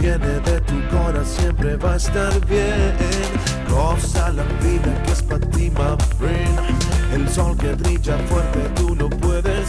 [0.00, 2.96] viene de tu corazón siempre va a estar bien.
[3.68, 6.58] Goza la vida que es para ti, my friend.
[7.14, 9.59] El sol que brilla fuerte tú lo puedes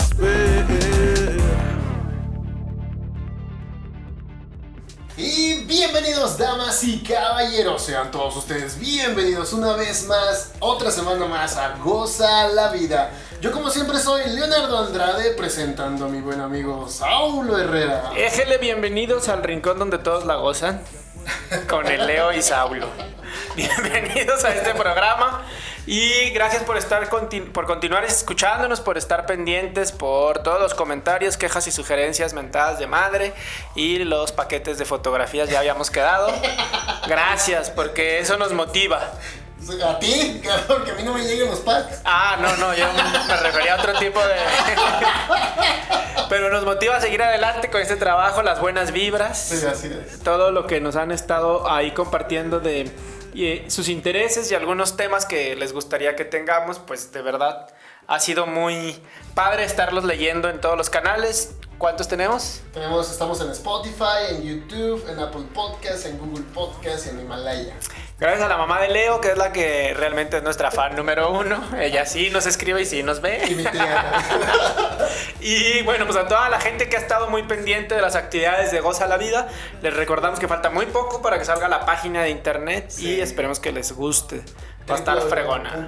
[5.81, 11.75] bienvenidos damas y caballeros, sean todos ustedes bienvenidos una vez más, otra semana más a
[11.77, 13.09] Goza la Vida.
[13.41, 18.11] Yo como siempre soy Leonardo Andrade presentando a mi buen amigo Saulo Herrera.
[18.15, 20.83] Éjele bienvenidos al rincón donde todos la gozan
[21.67, 22.85] con el Leo y Saulo.
[23.55, 25.41] Bienvenidos a este programa
[25.85, 31.67] y gracias por estar por continuar escuchándonos, por estar pendientes, por todos los comentarios, quejas
[31.67, 33.33] y sugerencias mentadas de madre
[33.75, 36.31] y los paquetes de fotografías ya habíamos quedado.
[37.07, 39.11] Gracias, porque eso nos motiva.
[39.85, 42.01] A ti, cabrón, que a mí no me lleguen los packs.
[42.05, 42.85] Ah, no, no, yo
[43.27, 44.35] me refería a otro tipo de...
[46.29, 49.39] Pero nos motiva a seguir adelante con este trabajo, las buenas vibras.
[49.39, 50.19] Sí, así es.
[50.19, 52.89] todo lo que nos han estado ahí compartiendo de
[53.33, 57.67] y, eh, sus intereses y algunos temas que les gustaría que tengamos, pues de verdad
[58.07, 59.01] ha sido muy
[59.35, 61.55] padre estarlos leyendo en todos los canales.
[61.77, 62.61] ¿Cuántos tenemos?
[62.73, 67.75] Tenemos, estamos en Spotify, en YouTube, en Apple Podcasts, en Google Podcasts y en Himalaya.
[68.21, 71.31] Gracias a la mamá de Leo, que es la que realmente es nuestra fan número
[71.31, 71.59] uno.
[71.79, 73.41] Ella sí nos escribe y sí nos Y ve.
[73.57, 74.13] mi tía.
[75.41, 78.71] Y bueno, pues a toda la gente que ha estado muy pendiente de las actividades
[78.71, 79.47] de Goza la Vida,
[79.81, 83.15] les recordamos que falta muy poco para que salga la página de internet Sí.
[83.15, 84.43] y esperemos que les guste.
[84.87, 85.87] Va a estar fregona.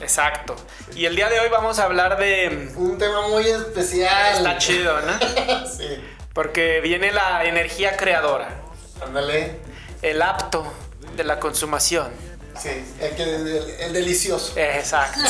[0.00, 0.54] Exacto.
[0.94, 2.70] Y el día de hoy vamos a hablar de...
[2.76, 4.36] Un tema muy especial.
[4.36, 5.66] Está chido, ¿no?
[5.66, 5.88] sí.
[6.32, 8.48] Porque viene la energía creadora,
[9.04, 9.71] Ándale.
[10.02, 10.70] El apto
[11.16, 12.10] de la consumación.
[12.60, 12.68] Sí,
[13.00, 13.46] el, que, el,
[13.80, 14.52] el delicioso.
[14.58, 15.20] Exacto.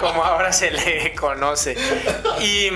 [0.00, 1.76] Como ahora se le conoce.
[2.40, 2.70] Y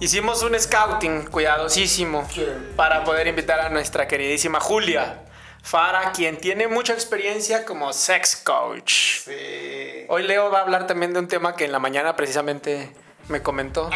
[0.00, 2.46] hicimos un scouting cuidadosísimo Sí.
[2.76, 5.20] para poder invitar a nuestra queridísima Julia
[5.62, 9.20] Fara, quien tiene mucha experiencia como sex coach.
[9.24, 10.06] Sí.
[10.08, 12.90] Hoy Leo va a hablar también de un tema que en la mañana precisamente
[13.28, 13.90] me comentó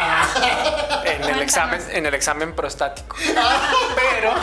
[1.05, 3.15] en el examen, en el examen prostático.
[3.95, 4.33] Pero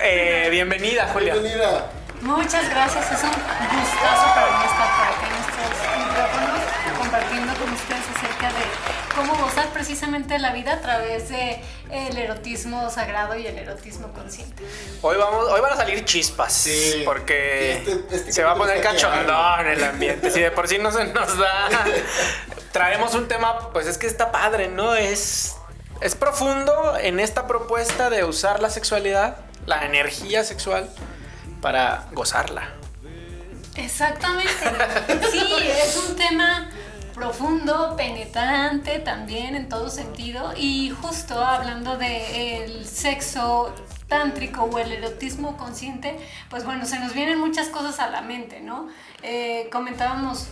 [0.00, 1.34] eh, bienvenida, Julia.
[1.34, 1.86] Bienvenida.
[2.20, 7.72] Muchas gracias, es un gustazo para mí estar por acá en estos micrófonos compartiendo con
[7.72, 8.64] ustedes acerca de
[9.14, 11.62] cómo gozar precisamente la vida a través de
[11.92, 14.64] el erotismo sagrado y el erotismo consciente.
[15.00, 17.02] Hoy vamos, hoy van a salir chispas, Sí.
[17.04, 20.30] porque Este- este se va a poner cachondón el ambiente.
[20.32, 21.68] Si de por sí no se nos da,
[22.72, 24.94] traemos un tema, pues es que está padre, ¿no?
[24.94, 25.58] Es
[26.00, 30.88] es profundo en esta propuesta de usar la sexualidad, la energía sexual
[31.60, 32.68] para gozarla.
[33.74, 34.52] Exactamente.
[35.30, 35.40] Sí,
[35.84, 36.70] es un tema
[37.14, 43.74] profundo, penetrante también en todo sentido y justo hablando del sexo
[44.06, 46.16] tántrico o el erotismo consciente,
[46.48, 48.88] pues bueno, se nos vienen muchas cosas a la mente, ¿no?
[49.22, 50.48] Eh, comentábamos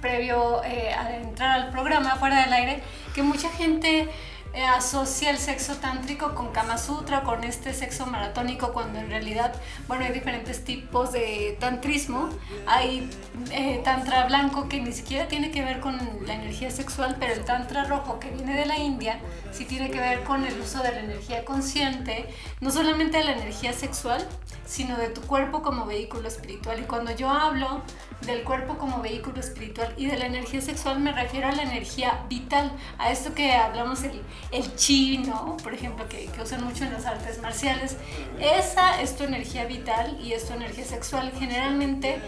[0.00, 2.82] previo eh, a entrar al programa fuera del aire
[3.14, 4.08] que mucha gente
[4.54, 9.54] eh, asocia el sexo tántrico con Kama Sutra, con este sexo maratónico, cuando en realidad,
[9.86, 12.30] bueno, hay diferentes tipos de tantrismo.
[12.66, 13.10] Hay
[13.50, 17.44] eh, tantra blanco que ni siquiera tiene que ver con la energía sexual, pero el
[17.44, 19.20] tantra rojo que viene de la India
[19.52, 22.26] sí tiene que ver con el uso de la energía consciente,
[22.60, 24.26] no solamente de la energía sexual,
[24.64, 26.80] sino de tu cuerpo como vehículo espiritual.
[26.80, 27.82] Y cuando yo hablo
[28.22, 32.24] del cuerpo como vehículo espiritual y de la energía sexual me refiero a la energía
[32.28, 35.56] vital, a esto que hablamos el, el chi, ¿no?
[35.58, 37.96] Por ejemplo, que, que usan mucho en las artes marciales.
[38.40, 41.32] Esa es tu energía vital y es tu energía sexual.
[41.38, 42.20] Generalmente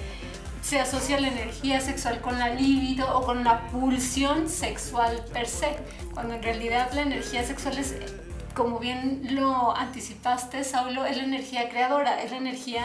[0.62, 5.76] se asocia la energía sexual con la libido o con la pulsión sexual per se,
[6.14, 7.94] cuando en realidad la energía sexual es
[8.54, 12.84] como bien lo anticipaste, Saulo, es la energía creadora, es la energía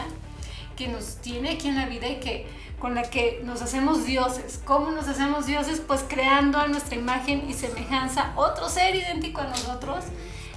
[0.76, 2.46] que nos tiene aquí en la vida y que
[2.78, 4.60] con la que nos hacemos dioses.
[4.64, 5.80] ¿Cómo nos hacemos dioses?
[5.80, 10.04] Pues creando a nuestra imagen y semejanza otro ser idéntico a nosotros,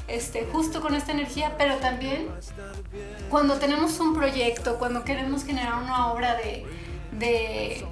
[0.07, 2.27] este, justo con esta energía, pero también
[3.29, 6.65] cuando tenemos un proyecto, cuando queremos generar una obra de,
[7.13, 7.85] de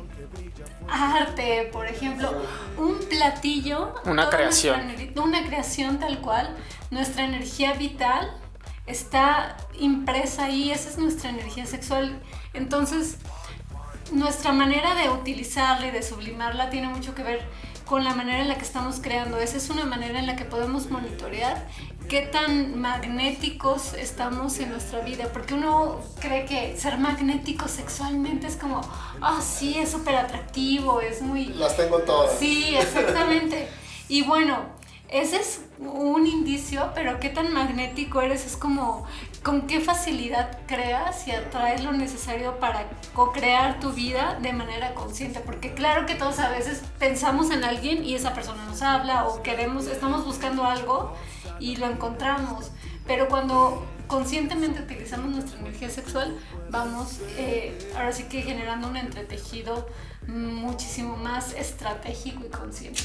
[0.89, 2.33] arte, por ejemplo,
[2.77, 4.87] un platillo, Una creación.
[4.87, 6.55] nuestra una creación tal cual,
[6.91, 8.31] nuestra energía vital
[8.87, 12.19] está impresa ahí, esa es nuestra energía sexual.
[12.53, 13.17] Entonces,
[14.11, 17.45] nuestra manera de utilizarla y de sublimarla tiene mucho que ver
[17.85, 19.37] con la manera en la que estamos creando.
[19.37, 21.67] Esa es una manera en la que podemos monitorear
[22.09, 28.55] qué tan magnéticos estamos en nuestra vida, porque uno cree que ser magnético sexualmente es
[28.55, 28.81] como,
[29.21, 31.47] ah, sí, es súper atractivo, es muy...
[31.47, 32.37] Las tengo todas.
[32.39, 33.67] Sí, exactamente.
[34.07, 34.76] Y bueno,
[35.09, 39.05] ese es un indicio, pero qué tan magnético eres es como
[39.41, 45.39] con qué facilidad creas y atraes lo necesario para co-crear tu vida de manera consciente.
[45.39, 49.41] Porque claro que todos a veces pensamos en alguien y esa persona nos habla o
[49.43, 51.13] queremos, estamos buscando algo
[51.59, 52.71] y lo encontramos.
[53.05, 56.37] Pero cuando conscientemente utilizamos nuestra energía sexual,
[56.69, 59.87] vamos eh, ahora sí que generando un entretejido
[60.27, 63.01] muchísimo más estratégico y consciente.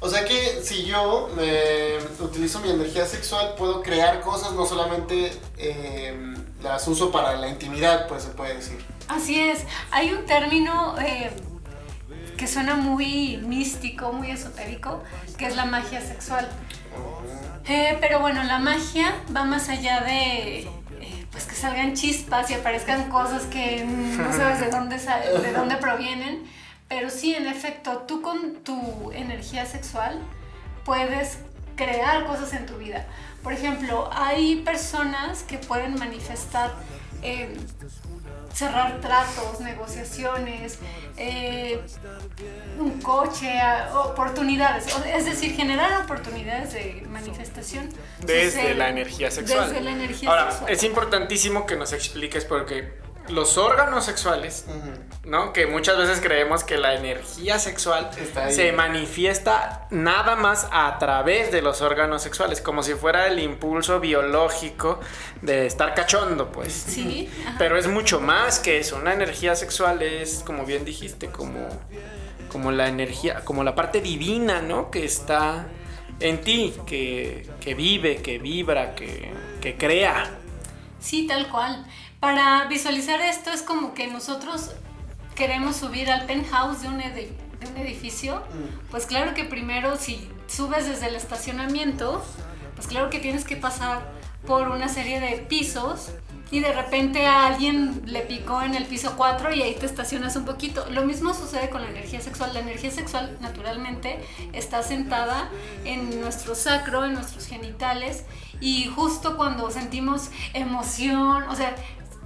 [0.00, 5.32] O sea que si yo me utilizo mi energía sexual, puedo crear cosas, no solamente
[5.56, 8.84] eh, las uso para la intimidad, pues se puede decir.
[9.08, 9.60] Así es.
[9.90, 11.30] Hay un término eh,
[12.36, 15.02] que suena muy místico, muy esotérico,
[15.38, 16.48] que es la magia sexual.
[17.66, 20.68] Eh, pero bueno, la magia va más allá de
[21.30, 26.44] pues que salgan chispas y aparezcan cosas que no sabes de dónde, de dónde provienen
[26.88, 30.20] pero sí, en efecto, tú con tu energía sexual
[30.84, 31.38] puedes
[31.76, 33.06] crear cosas en tu vida.
[33.42, 36.72] Por ejemplo, hay personas que pueden manifestar
[37.22, 37.56] eh,
[38.54, 40.78] cerrar tratos, negociaciones,
[41.16, 41.80] eh,
[42.78, 43.60] un coche,
[43.94, 47.88] oportunidades, es decir, generar oportunidades de manifestación.
[48.20, 49.68] Desde la energía sexual.
[49.68, 54.66] Desde la energía Ahora, es importantísimo que nos expliques porque los órganos sexuales,
[55.24, 55.52] ¿no?
[55.52, 58.10] Que muchas veces creemos que la energía sexual
[58.50, 64.00] se manifiesta nada más a través de los órganos sexuales, como si fuera el impulso
[64.00, 65.00] biológico
[65.40, 66.72] de estar cachondo, pues.
[66.72, 67.30] Sí.
[67.58, 68.96] Pero es mucho más que eso.
[68.96, 71.68] Una energía sexual es, como bien dijiste, como,
[72.48, 74.90] como la energía, como la parte divina, ¿no?
[74.90, 75.66] Que está
[76.20, 80.30] en ti, que, vive, que vibra, que, que crea.
[81.00, 81.84] Sí, tal cual.
[82.24, 84.70] Para visualizar esto es como que nosotros
[85.34, 87.02] queremos subir al penthouse de un,
[87.76, 88.90] edificio, mm.
[88.90, 92.24] pues claro que primero si subes desde el estacionamiento,
[92.76, 94.10] pues claro que tienes que pasar
[94.46, 96.12] por una serie de pisos
[96.50, 100.34] y de repente a alguien le picó en el piso 4 y ahí te estacionas
[100.36, 100.86] un poquito.
[100.90, 102.54] Lo mismo sucede con la energía sexual.
[102.54, 104.24] La energía sexual naturalmente
[104.54, 105.50] está sentada
[105.84, 108.24] en nuestro sacro, en nuestros genitales
[108.60, 111.74] y justo cuando sentimos emoción, o sea,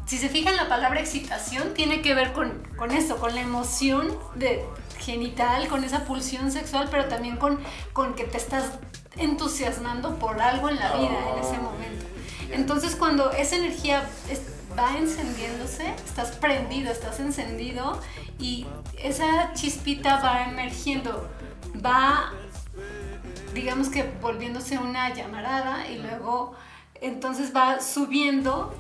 [0.09, 4.19] si se fijan, la palabra excitación tiene que ver con, con eso, con la emoción
[4.37, 4.65] de
[4.99, 7.61] genital, con esa pulsión sexual, pero también con,
[7.93, 8.65] con que te estás
[9.19, 12.07] entusiasmando por algo en la vida en ese momento.
[12.51, 14.09] Entonces cuando esa energía
[14.79, 18.01] va encendiéndose, estás prendido, estás encendido
[18.39, 18.67] y
[18.97, 21.29] esa chispita va emergiendo,
[21.85, 22.33] va,
[23.53, 26.55] digamos que volviéndose una llamarada y luego
[27.03, 28.75] entonces va subiendo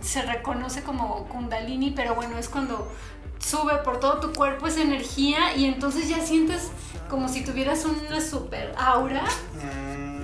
[0.00, 2.90] se reconoce como kundalini, pero bueno, es cuando
[3.38, 6.70] sube por todo tu cuerpo esa energía y entonces ya sientes
[7.08, 9.24] como si tuvieras una super aura.
[9.54, 10.18] Mm.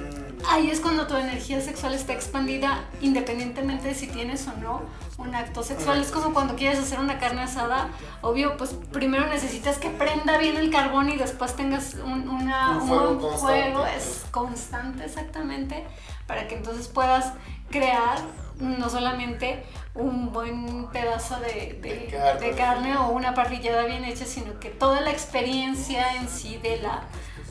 [0.47, 4.83] Ahí es cuando tu energía sexual está expandida independientemente de si tienes o no
[5.17, 6.03] un acto sexual.
[6.03, 7.89] Es como cuando quieres hacer una carne asada,
[8.21, 13.87] obvio, pues primero necesitas que prenda bien el carbón y después tengas un, una, fuego,
[13.87, 15.87] es constante exactamente,
[16.27, 17.33] para que entonces puedas
[17.71, 18.19] crear
[18.61, 19.65] no solamente
[19.95, 22.97] un buen pedazo de, carne.
[22.97, 27.03] o una parrillada bien hecha, sino que toda la experiencia en sí de la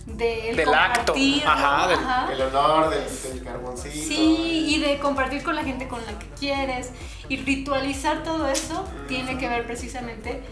[0.06, 1.14] del acto,
[1.46, 3.90] ajá, del, honor, del, carboncito.
[3.90, 6.92] Sí, y de compartir con la gente con la que quieres
[7.30, 10.44] y ritualizar todo eso tiene que ver precisamente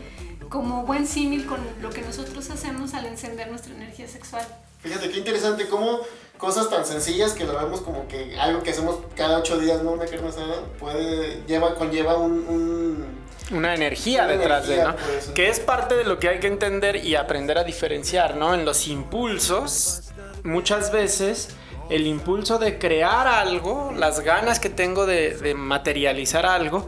[0.47, 4.45] como buen símil con lo que nosotros hacemos al encender nuestra energía sexual.
[4.81, 6.01] Fíjate qué interesante cómo
[6.37, 9.91] cosas tan sencillas que lo vemos como que algo que hacemos cada ocho días, ¿no?
[9.91, 13.05] Una carne asada, puede, lleva, conlleva un,
[13.51, 14.95] una energía detrás de, ¿no?
[15.35, 18.55] Que es parte de lo que hay que entender y aprender a diferenciar, ¿no?
[18.55, 20.11] En los impulsos,
[20.43, 21.49] muchas veces
[21.91, 26.87] el impulso de crear algo, las ganas que tengo de, de materializar algo,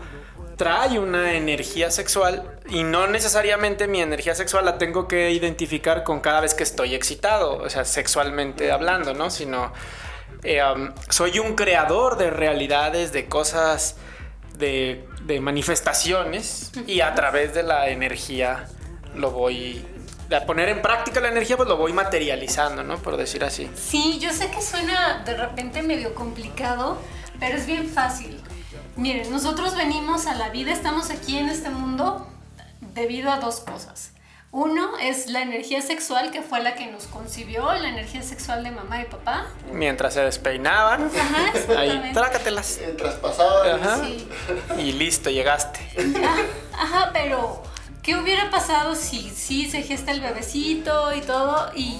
[0.55, 6.19] trae una energía sexual y no necesariamente mi energía sexual la tengo que identificar con
[6.19, 9.29] cada vez que estoy excitado, o sea, sexualmente hablando, ¿no?
[9.29, 9.72] Sino
[10.43, 13.95] eh, um, soy un creador de realidades, de cosas,
[14.57, 15.07] de,
[15.41, 18.67] manifestaciones y a través de la energía
[19.15, 19.83] lo voy
[20.31, 22.98] a poner en práctica la energía, pues lo voy materializando, ¿no?
[22.98, 23.69] Por decir así.
[23.75, 26.98] Sí, yo sé que suena de repente medio complicado,
[27.39, 28.41] pero es bien fácil.
[28.95, 32.27] Miren, nosotros venimos a la vida, estamos aquí en este mundo
[32.93, 34.12] debido a dos cosas.
[34.51, 38.69] Uno es la energía sexual, que fue la que nos concibió, la energía sexual de
[38.69, 39.47] mamá y papá.
[39.71, 41.09] Mientras se despeinaban.
[41.09, 42.77] Ajá, Ahí, trácatelas.
[42.79, 43.81] Mientras pasaban.
[43.81, 44.01] Ajá.
[44.77, 45.79] Y listo, llegaste.
[46.77, 47.63] Ajá, pero
[48.03, 52.00] ¿qué hubiera pasado si sí se gesta el bebecito y todo y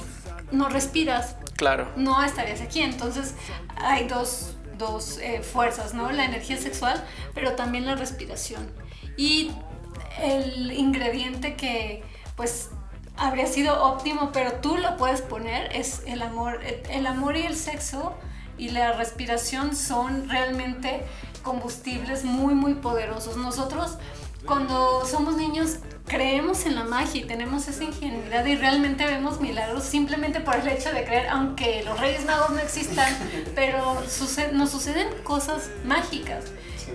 [0.52, 1.36] no respiras?
[1.56, 1.88] Claro.
[1.96, 2.82] no estarías aquí.
[2.82, 3.34] Entonces
[3.78, 4.58] hay dos,
[5.22, 6.12] eh, fuerzas, ¿no?
[6.12, 8.72] La energía sexual, pero también la respiración.
[9.18, 9.52] Y
[10.22, 12.04] el ingrediente que
[12.36, 12.70] pues
[13.16, 16.60] habría sido óptimo, pero tú lo puedes poner, es el amor.
[16.90, 18.14] El amor y el sexo
[18.58, 21.04] y la respiración son realmente
[21.44, 23.38] combustibles muy, muy poderosos.
[23.38, 23.98] Nosotros
[24.46, 29.84] cuando somos niños creemos en la magia y tenemos esa ingenuidad y realmente vemos milagros
[29.84, 33.12] simplemente por el hecho de creer, aunque los Reyes Magos no existan,
[33.56, 33.96] pero
[34.54, 36.46] nos suceden cosas mágicas.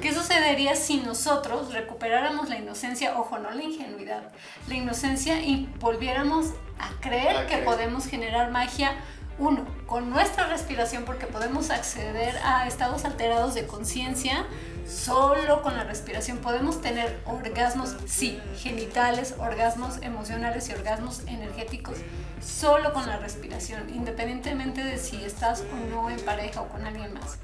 [0.03, 4.31] ¿Qué sucedería si nosotros recuperáramos la inocencia, ojo, no la ingenuidad,
[4.69, 7.65] la inocencia y volviéramos a creer A que creer.
[7.65, 8.93] podemos generar magia?
[9.38, 14.45] Uno, con nuestra respiración, porque podemos acceder a estados alterados de conciencia
[14.88, 16.38] solo con la respiración.
[16.38, 21.99] Podemos tener orgasmos, sí, genitales, orgasmos emocionales y orgasmos energéticos
[22.40, 27.12] solo con la respiración, independientemente de si estás o no en pareja o con alguien
[27.14, 27.38] más.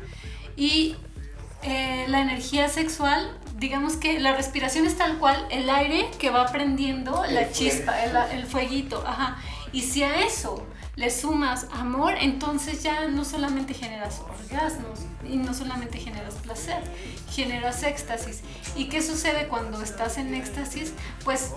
[0.56, 0.96] Y
[1.62, 6.46] eh, la energía sexual, digamos que la respiración es tal cual el aire que va
[6.46, 9.36] prendiendo El la chispa, el, el fueguito, ajá.
[9.72, 15.54] Y si a eso le sumas amor, entonces ya no solamente generas orgasmos y no
[15.54, 16.83] solamente generas placer,
[17.31, 18.40] generas éxtasis.
[18.76, 20.93] ¿Y qué sucede cuando estás en éxtasis?
[21.25, 21.52] Pues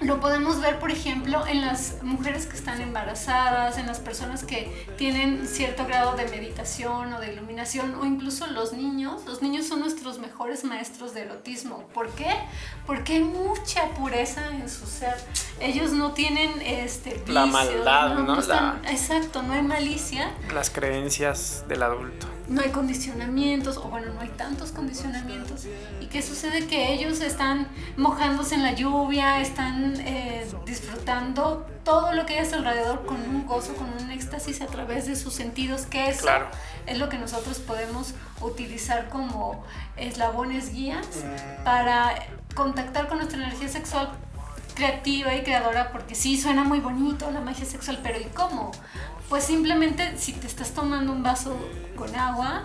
[0.00, 4.86] lo podemos ver, por ejemplo, en las mujeres que están embarazadas, en las personas que
[4.98, 9.22] tienen cierto grado de meditación o de iluminación, o incluso los niños.
[9.26, 11.84] Los niños son nuestros mejores maestros de erotismo.
[11.94, 12.34] ¿Por qué?
[12.84, 15.14] Porque hay mucha pureza en su ser.
[15.60, 18.40] Ellos no tienen este La vicios, maldad, ¿no?
[18.40, 22.26] están- La- Exacto, no hay malicia Las creencias del adulto.
[22.48, 25.66] No hay condicionamientos, o bueno, no hay tantos condicionamientos.
[26.00, 26.66] ¿Y qué sucede?
[26.66, 32.48] Que ellos están mojándose en la lluvia, están eh, disfrutando todo lo que hay a
[32.48, 36.22] su alrededor con un gozo, con un éxtasis a través de sus sentidos, que eso
[36.22, 36.46] Claro.
[36.86, 39.64] es lo que nosotros podemos utilizar como
[39.96, 41.06] eslabones guías
[41.64, 42.14] para
[42.54, 44.10] contactar con nuestra energía sexual
[44.74, 48.72] creativa y creadora, porque sí suena muy bonito la magia sexual, pero ¿y cómo?
[49.32, 51.56] Pues simplemente si te estás tomando un vaso
[51.96, 52.64] con agua,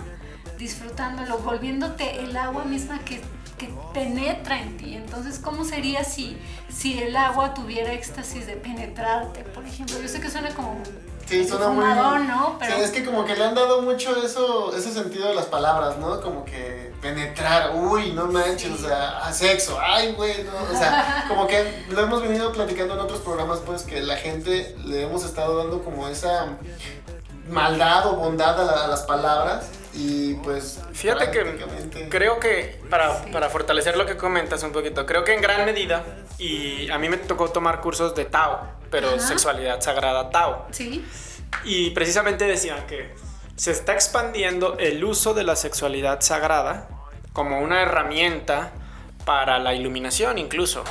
[0.57, 3.21] disfrutándolo, volviéndote el agua misma que,
[3.57, 4.95] que penetra en ti.
[4.95, 6.35] Entonces, ¿cómo sería si,
[6.67, 9.97] si el agua tuviera éxtasis de penetrarte, por ejemplo?
[10.01, 10.83] Yo sé que suena como
[11.27, 11.83] Sí, suena muy.
[11.85, 12.55] fumador, ¿no?
[12.59, 15.45] Pero Sí, es que como que le han dado mucho eso, ese sentido de las
[15.45, 16.21] palabras, ¿no?
[16.21, 21.25] Como que penetrar, uy, no manches, o sea, a sexo, ay, güey, no, o sea,
[21.29, 25.23] como que lo hemos venido platicando en otros programas, pues, que la gente le hemos
[25.25, 26.47] estado dando como esa
[27.49, 32.81] maldad o bondad a, la- a las palabras y pues Fíjate que prácticamente- creo que
[32.89, 33.31] para, Sí.
[33.31, 36.03] para fortalecer lo que comentas un poquito, creo que en gran medida,
[36.37, 39.19] y a mí me tocó tomar cursos de Tao, pero Ajá.
[39.19, 41.05] sexualidad sagrada Tao, sí,
[41.63, 43.13] y precisamente decían que
[43.55, 46.87] se está expandiendo el uso de la sexualidad sagrada
[47.33, 48.71] como una herramienta
[49.25, 50.83] para la iluminación incluso.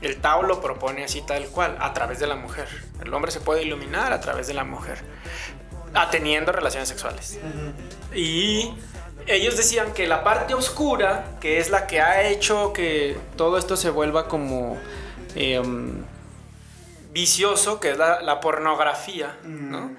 [0.00, 2.68] El Tao lo propone así tal cual, a través de la mujer.
[3.02, 4.98] El hombre se puede iluminar a través de la mujer,
[6.10, 7.38] teniendo relaciones sexuales.
[8.14, 8.74] Y
[9.26, 13.76] ellos decían que la parte oscura, que es la que ha hecho que todo esto
[13.76, 14.76] se vuelva como
[15.34, 16.04] em,
[17.14, 19.92] vicioso, que es la, la pornografía, ¿no?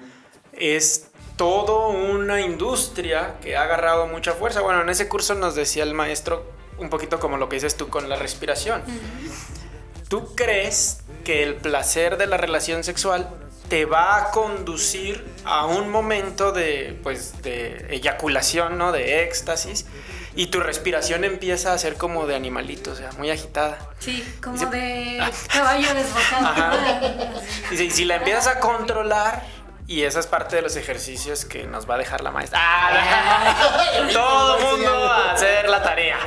[0.52, 4.60] Es todo una industria que ha agarrado mucha fuerza.
[4.60, 7.88] Bueno, en ese curso nos decía el maestro un poquito como lo que dices tú
[7.88, 8.82] con la respiración.
[10.08, 13.28] ¿Tú crees que el placer de la relación sexual
[13.68, 18.92] te va a conducir a un momento de, pues, de eyaculación, ¿no?
[18.92, 19.86] De éxtasis.
[20.36, 23.78] Y tu respiración empieza a ser como de animalito, o sea, muy agitada.
[23.98, 25.20] sí, como de
[25.52, 26.46] caballo desbocado.
[26.46, 26.72] Ajá.
[27.72, 29.42] Y si, si la empiezas a controlar,
[29.88, 32.58] y esa es parte de los ejercicios que nos va a dejar la maestra.
[32.60, 33.56] ¡Ah!
[34.12, 36.18] Todo mundo a hacer la tarea.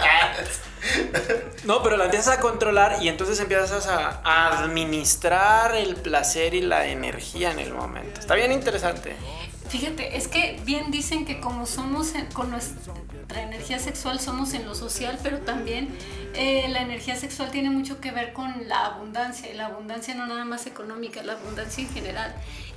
[1.66, 6.62] No, pero la empiezas a controlar y entonces empiezas a, a administrar el placer y
[6.62, 8.22] la energía en el momento.
[8.22, 9.16] Está bien interesante.
[9.70, 12.94] Fíjate, es que bien dicen que como somos en- con nuestra
[13.44, 15.90] energía sexual somos en lo social, pero también
[16.34, 20.26] eh, la energía sexual tiene mucho que ver con la abundancia, y la abundancia no
[20.26, 22.34] nada más económica, la abundancia en general.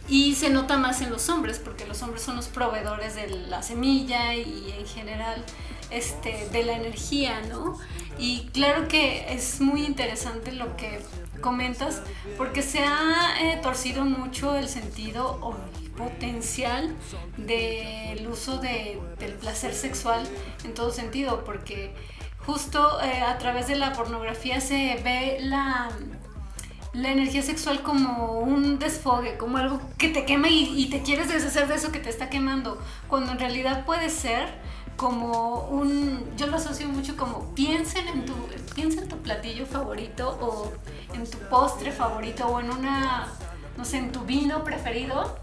[0.09, 3.63] Y se nota más en los hombres, porque los hombres son los proveedores de la
[3.63, 5.43] semilla y en general
[5.91, 7.79] este, de la energía, ¿no?
[8.19, 11.01] Y claro que es muy interesante lo que
[11.41, 12.03] comentas,
[12.37, 15.39] porque se ha eh, torcido mucho el sentido
[15.97, 16.95] potencial
[17.37, 20.27] del uso de- del placer sexual
[20.65, 21.95] en todo sentido, porque
[22.47, 25.91] justo eh, a través de la pornografía se ve la
[26.93, 31.67] la energía sexual como un desfogue, como algo que te quema y, te quieres deshacer
[31.67, 34.47] de eso que te está quemando, cuando en realidad puede ser
[34.97, 38.35] como un, yo lo asocio mucho como piensen en tu,
[38.75, 40.71] piensa en tu platillo favorito o
[41.15, 43.27] en tu postre favorito o en una,
[43.79, 45.39] no sé, en tu vino preferido.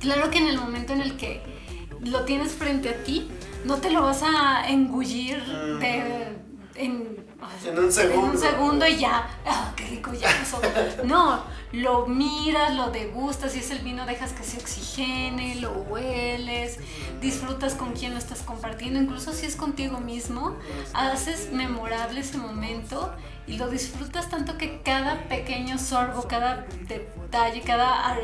[0.00, 1.42] Claro que en el momento en el que
[2.00, 3.28] lo tienes frente a ti,
[3.64, 5.44] no te lo vas a engullir
[5.80, 6.36] de,
[6.76, 7.26] en,
[7.66, 8.24] En un segundo.
[8.24, 10.60] en un segundo y ya, ah, qué rico, ya pasó.
[11.04, 16.78] No, lo miras, lo degustas, si es el vino dejas que se oxigene, lo hueles,
[17.20, 20.56] disfrutas con quien lo estás compartiendo, incluso si es contigo mismo,
[20.94, 23.12] haces memorable ese momento
[23.48, 28.16] y lo disfrutas tanto que cada pequeño sorbo, cada detalle, cada,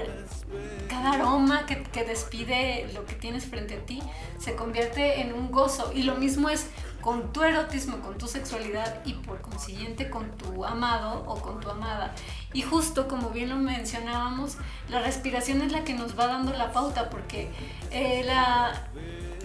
[0.88, 4.02] cada aroma que, que despide lo que tienes frente a ti
[4.38, 5.92] se convierte en un gozo.
[5.94, 6.68] Y lo mismo es
[7.00, 11.70] con tu erotismo, con tu sexualidad y por consiguiente con tu amado o con tu
[11.70, 12.14] amada.
[12.52, 14.56] Y justo como bien lo mencionábamos,
[14.88, 17.50] la respiración es la que nos va dando la pauta porque
[17.90, 18.88] eh, la,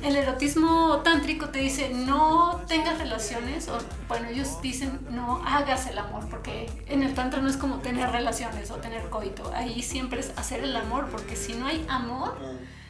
[0.04, 3.78] el erotismo tántrico te dice no tengas relaciones, o
[4.08, 8.10] bueno, ellos dicen no hagas el amor, porque en el tantra no es como tener
[8.12, 12.38] relaciones o tener coito, ahí siempre es hacer el amor, porque si no hay amor,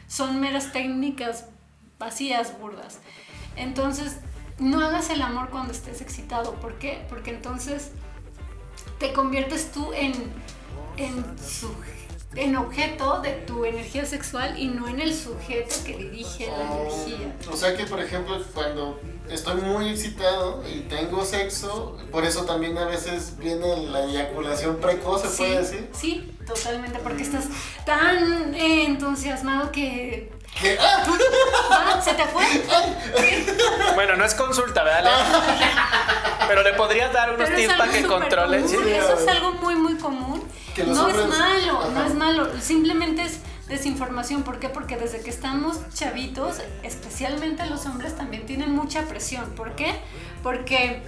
[0.08, 1.46] son meras técnicas
[1.98, 2.98] vacías, burdas.
[3.56, 4.18] Entonces,
[4.58, 7.04] no hagas el amor cuando estés excitado, ¿por qué?
[7.08, 7.90] Porque entonces
[8.98, 10.12] te conviertes tú en,
[10.96, 11.74] en, su-
[12.36, 17.34] en objeto de tu energía sexual y no en el sujeto que dirige la energía.
[17.50, 22.78] O sea que, por ejemplo, cuando estoy muy excitado y tengo sexo, por eso también
[22.78, 25.88] a veces viene la eyaculación precoz, se Sí, puede decir.
[25.92, 27.46] sí, totalmente, porque estás
[27.84, 30.30] tan eh, entusiasmado que...
[30.80, 31.04] ¡ah!
[31.70, 32.44] Ah, ¿Se te fue?
[33.94, 35.04] Bueno, no es consulta, ¿verdad?
[35.04, 35.42] Leo?
[36.48, 38.68] Pero le podrías dar unos tips para que súper controle.
[38.68, 38.74] ¿sí?
[38.76, 40.39] común, Eso es algo muy, muy común.
[40.80, 41.90] Que los no es malo, Ajá.
[41.90, 42.48] no es malo.
[42.60, 44.42] Simplemente es desinformación.
[44.42, 44.68] ¿Por qué?
[44.68, 49.50] Porque desde que estamos chavitos, especialmente los hombres, también tienen mucha presión.
[49.50, 49.94] ¿Por qué?
[50.42, 51.02] Porque,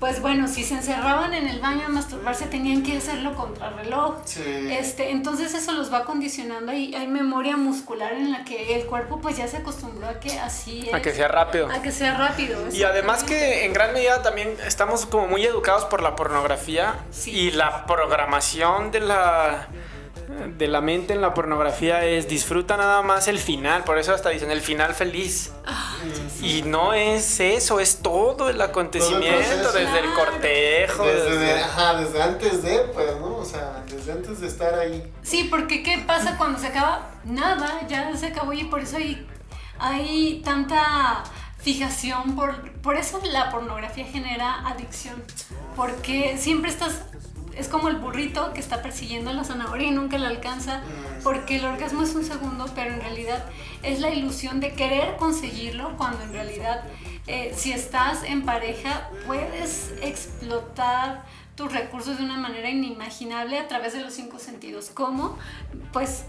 [0.00, 4.16] pues bueno, si se encerraban en el baño a masturbarse, tenían que hacerlo contra reloj.
[4.24, 4.42] Sí.
[4.70, 6.72] Este, entonces eso los va condicionando.
[6.72, 10.38] Hay, hay memoria muscular en la que el cuerpo pues ya se acostumbró a que
[10.38, 10.94] así es.
[10.94, 11.68] A que sea rápido.
[11.70, 12.58] A que sea rápido.
[12.72, 17.30] Y además que en gran medida también estamos como muy educados por la pornografía Sí.
[17.30, 19.68] y la programación de la
[20.56, 24.30] de la mente en la pornografía es disfruta nada más el final, por eso hasta
[24.30, 25.52] dicen el final feliz.
[25.66, 25.96] Ah,
[26.42, 32.22] Y no es eso, es todo el acontecimiento, desde el cortejo, Desde, desde- ajá, desde
[32.22, 33.36] antes de, pues, ¿no?
[33.36, 35.12] O sea, desde antes de estar ahí.
[35.22, 37.10] Sí, porque ¿qué pasa cuando se acaba?
[37.24, 39.26] Nada, ya se acabó y por eso hay,
[39.78, 41.22] hay tanta
[41.58, 45.22] fijación, por, por eso la pornografía genera adicción,
[45.74, 47.02] porque siempre estás,
[47.56, 50.82] es como el burrito que está persiguiendo la zanahoria y nunca la alcanza,
[51.22, 53.44] porque el orgasmo es un segundo, pero en realidad
[53.82, 56.84] es la ilusión de querer conseguirlo cuando en realidad
[57.26, 61.24] eh, si estás en pareja puedes explotar
[61.56, 64.90] tus recursos de una manera inimaginable a través de los cinco sentidos.
[64.92, 65.38] ¿Cómo?
[65.92, 66.24] Pues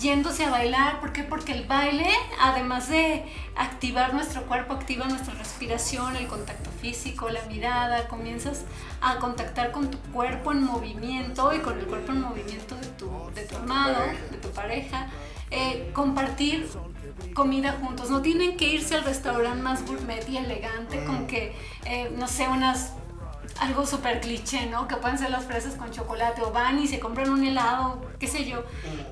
[0.00, 1.00] yéndose a bailar.
[1.00, 1.22] ¿Por qué?
[1.22, 2.08] Porque el baile,
[2.40, 3.24] además de
[3.56, 8.08] activar nuestro cuerpo, activa nuestra respiración, el contacto físico, la mirada.
[8.08, 8.64] Comienzas
[9.00, 13.10] a contactar con tu cuerpo en movimiento y con el cuerpo en movimiento de tu,
[13.34, 15.08] de tu amado, de tu pareja.
[15.50, 16.68] Eh, compartir
[17.34, 18.10] comida juntos.
[18.10, 22.48] No tienen que irse al restaurante más gourmet y elegante con que, eh, no sé,
[22.48, 22.92] unas
[23.60, 24.86] algo súper cliché, ¿no?
[24.88, 28.26] Que pueden ser las fresas con chocolate o van y se compran un helado, qué
[28.26, 28.64] sé yo,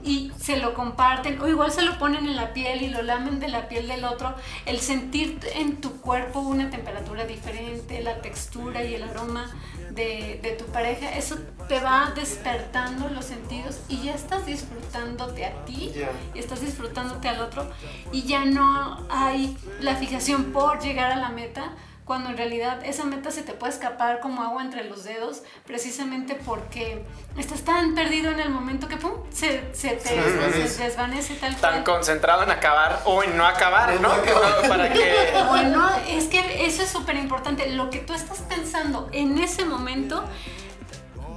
[0.05, 3.41] y se lo comparten o igual se lo ponen en la piel y lo lamen
[3.41, 4.35] de la piel del otro.
[4.65, 9.51] El sentir en tu cuerpo una temperatura diferente, la textura y el aroma
[9.91, 11.37] de, de tu pareja, eso
[11.69, 15.93] te va despertando los sentidos y ya estás disfrutándote a ti
[16.35, 17.69] y estás disfrutándote al otro
[18.13, 21.73] y ya no hay la fijación por llegar a la meta
[22.07, 26.37] cuando en realidad esa meta se te puede escapar como agua entre los dedos precisamente
[26.37, 27.05] porque
[27.37, 30.69] estás tan perdido en el momento que pum, se, se te Se desvanece.
[30.69, 31.97] se desvanece tal tan cual.
[31.97, 34.09] concentrado en acabar o en no acabar, ¿no?
[34.69, 37.69] Para que Bueno, es que eso es súper importante.
[37.71, 40.25] Lo que tú estás pensando en ese momento,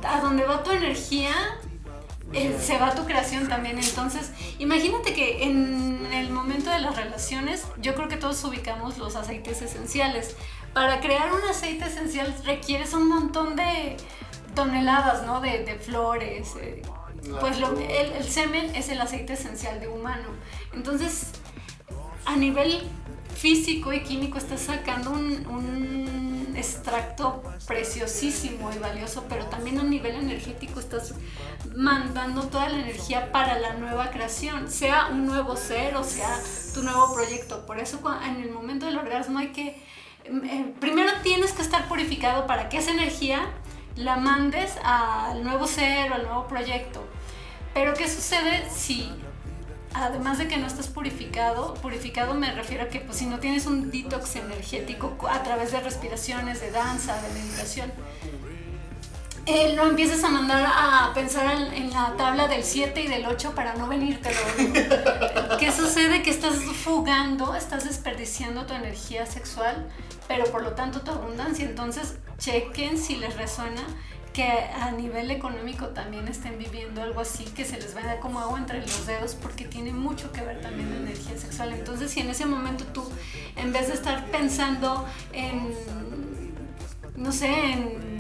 [0.08, 1.32] a donde va tu energía,
[2.32, 3.79] eh, se va tu creación también.
[3.79, 4.29] Entonces,
[4.60, 9.63] imagínate que en el momento de las relaciones, yo creo que todos ubicamos los aceites
[9.63, 10.36] esenciales.
[10.73, 13.97] Para crear un aceite esencial requieres un montón de
[14.55, 15.41] toneladas, ¿no?
[15.41, 16.53] De, de flores.
[16.62, 16.82] eh,
[17.41, 20.29] pues lo- el, el semen es el aceite esencial de humano.
[20.73, 21.27] Entonces,
[22.25, 22.82] a nivel
[23.36, 29.84] físico y químico estás sacando un, un- un extracto preciosísimo y valioso, pero también a
[29.84, 31.13] nivel energético estás
[31.75, 36.38] mandando toda la energía para la nueva creación, sea un nuevo ser o sea
[36.73, 37.65] tu nuevo proyecto.
[37.65, 39.82] Por eso en el momento del orgasmo hay que,
[40.44, 43.42] eh, primero tienes que estar purificado para que esa energía
[43.96, 47.06] la mandes al nuevo ser o al nuevo proyecto.
[47.74, 49.12] Pero ¿qué sucede si
[49.94, 53.65] además de que no estás purificado, purificado me refiero a que pues si no tienes
[53.65, 57.92] un detox energético a través de respiraciones, de danza, de meditación,
[59.49, 63.55] eh, lo empiezas a mandar a pensar en, la tabla del 7 y del 8
[63.55, 64.29] para no venirte.
[65.59, 66.21] ¿Qué sucede?
[66.21, 69.88] Que estás fugando, estás desperdiciando tu energía sexual,
[70.27, 71.65] pero por lo tanto tu abundancia.
[71.65, 73.81] Entonces, chequen si les resuena
[74.33, 78.59] que a nivel económico también estén viviendo algo así, que se les vaya como agua
[78.59, 81.73] entre los dedos, porque tiene mucho que ver también la energía sexual.
[81.73, 83.03] Entonces, si en ese momento tú,
[83.55, 85.73] en vez de estar pensando en,
[87.15, 88.18] no sé, en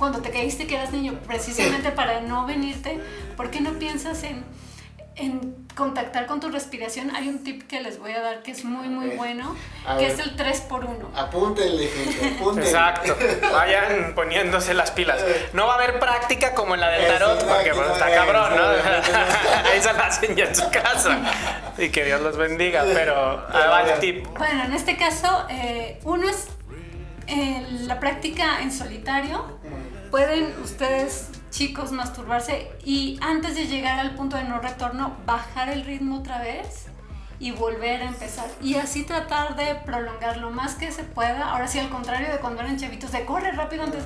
[0.00, 2.98] cuando te caíste que eras niño, precisamente para no venirte,
[3.36, 4.44] ¿por qué no piensas en
[5.20, 8.64] en contactar con tu respiración, hay un tip que les voy a dar que es
[8.64, 9.54] muy, muy bueno,
[9.98, 12.70] que es el 3 por 1 Apúntenle, gente, apúntenle.
[12.70, 13.16] Exacto.
[13.52, 15.22] Vayan poniéndose las pilas.
[15.52, 18.62] No va a haber práctica como en la del tarot, porque está cabrón, ¿no?
[19.70, 21.18] Ahí se la hacen ya en su casa.
[21.76, 24.26] Y que Dios los bendiga, pero va el tip.
[24.38, 26.48] Bueno, en este caso, eh, uno es
[27.26, 29.58] eh, la práctica en solitario.
[30.10, 35.84] Pueden ustedes chicos masturbarse y antes de llegar al punto de no retorno, bajar el
[35.84, 36.86] ritmo otra vez
[37.38, 38.46] y volver a empezar.
[38.60, 41.52] Y así tratar de prolongar lo más que se pueda.
[41.52, 44.04] Ahora sí, al contrario de cuando eran chavitos, de corre rápido antes.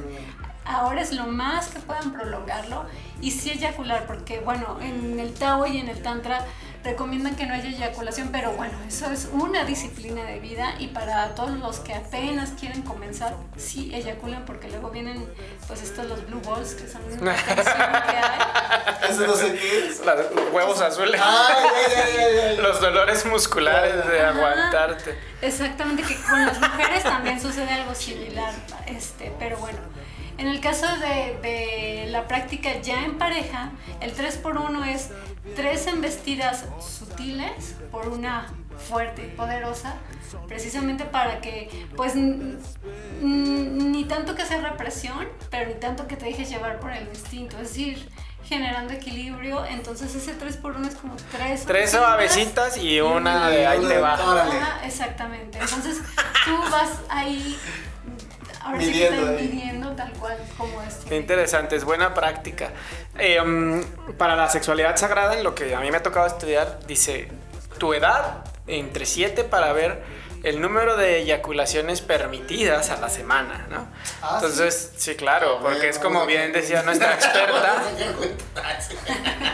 [0.67, 2.85] Ahora es lo más que puedan prolongarlo
[3.21, 6.45] y sí eyacular, porque bueno, en el Tao y en el Tantra
[6.85, 11.35] recomiendan que no haya eyaculación, pero bueno, eso es una disciplina de vida y para
[11.35, 15.27] todos los que apenas quieren comenzar, sí eyaculan porque luego vienen
[15.67, 19.11] pues estos los blue balls que son una tensión que hay.
[19.11, 20.03] Eso no sé qué es.
[20.05, 21.21] Los huevos azules.
[22.59, 25.19] los dolores musculares de aguantarte.
[25.41, 28.53] Exactamente, que con las mujeres también sucede algo similar,
[28.87, 29.79] este, pero bueno.
[30.39, 33.71] En el caso de, de la práctica ya en pareja,
[34.01, 35.11] el 3x1 es
[35.55, 38.53] tres embestidas sutiles por una
[38.89, 39.95] fuerte y poderosa,
[40.49, 46.49] precisamente para que, pues, ni tanto que sea represión, pero ni tanto que te dejes
[46.49, 48.09] llevar por el instinto, es decir,
[48.45, 53.67] generando equilibrio, entonces ese 3 por 1 es como tres tres suavecitas y una de
[53.67, 54.19] ahí te va.
[54.85, 55.59] exactamente.
[55.59, 55.99] Entonces
[56.45, 57.59] tú vas ahí
[58.65, 61.07] Ahora sí que están pidiendo tal cual como esto.
[61.07, 62.71] Qué interesante, es buena práctica.
[63.19, 63.83] Eh, um,
[64.17, 67.29] para la sexualidad sagrada, en lo que a mí me ha tocado estudiar, dice
[67.79, 70.03] tu edad entre 7 para ver
[70.45, 73.89] el número de eyaculaciones permitidas a la semana, ¿no?
[74.23, 77.83] Ah, Entonces, sí, claro, porque es como bien decía nuestra experta,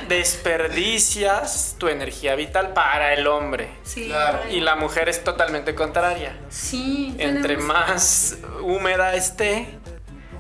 [0.09, 3.70] desperdicias tu energía vital para el hombre.
[3.85, 4.40] Sí, claro.
[4.50, 6.37] Y la mujer es totalmente contraria.
[6.48, 7.14] Sí.
[7.18, 9.79] Entre más húmeda esté,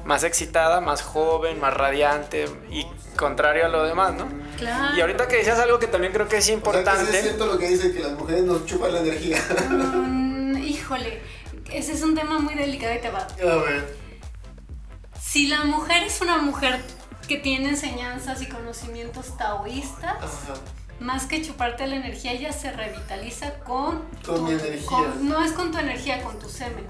[0.04, 2.84] más excitada, más joven, más radiante y
[3.16, 4.28] contrario a lo demás, ¿no?
[4.58, 4.96] Claro.
[4.96, 7.04] Y ahorita que decías algo que también creo que es importante.
[7.04, 9.38] O es cierto lo que dicen que las mujeres nos chupan la energía.
[10.90, 11.20] Híjole,
[11.72, 13.20] ese es un tema muy delicado y te va.
[13.20, 13.96] A ver.
[15.20, 16.80] Si la mujer es una mujer
[17.28, 20.16] que tiene enseñanzas y conocimientos taoístas,
[20.98, 24.02] más que chuparte la energía, ella se revitaliza con...
[24.26, 25.14] Con mi energía.
[25.20, 26.84] no es con tu energía, con tu semen.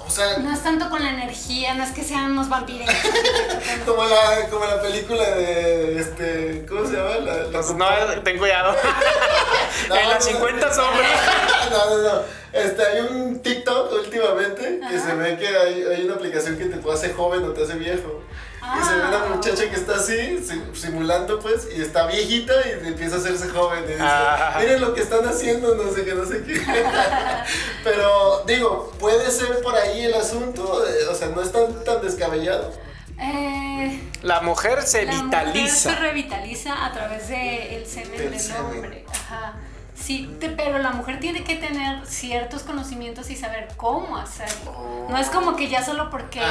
[0.00, 2.88] O sea, no es tanto con la energía, no es que sean unos vampiros.
[3.86, 5.98] como, la, como la película de.
[5.98, 7.16] Este, ¿Cómo se llama?
[7.16, 8.76] La, no, ten cuidado.
[9.84, 11.10] en las 50 sombras.
[11.70, 12.22] no, no, no.
[12.52, 16.76] Este, hay un TikTok últimamente que se ve que hay, hay, una aplicación que te
[16.76, 18.22] puede hacer joven o te hace viejo.
[18.62, 19.28] Y se ve una ah.
[19.34, 20.38] muchacha que está así,
[20.72, 23.82] simulando pues, y está viejita y empieza a hacerse joven.
[23.84, 24.56] Y dice, ah.
[24.60, 26.60] miren lo que están haciendo, no sé qué, no sé qué.
[27.84, 32.00] Pero digo, puede ser por ahí el asunto, eh, o sea, no es tan, tan
[32.02, 32.72] descabellado.
[33.18, 35.54] Eh, la mujer se la vitaliza.
[35.54, 39.04] Mujer se revitaliza a través del semen del hombre.
[39.10, 39.54] Ajá.
[40.02, 45.06] Sí, pero la mujer tiene que tener ciertos conocimientos y saber cómo hacerlo.
[45.08, 46.42] No es como que ya solo porque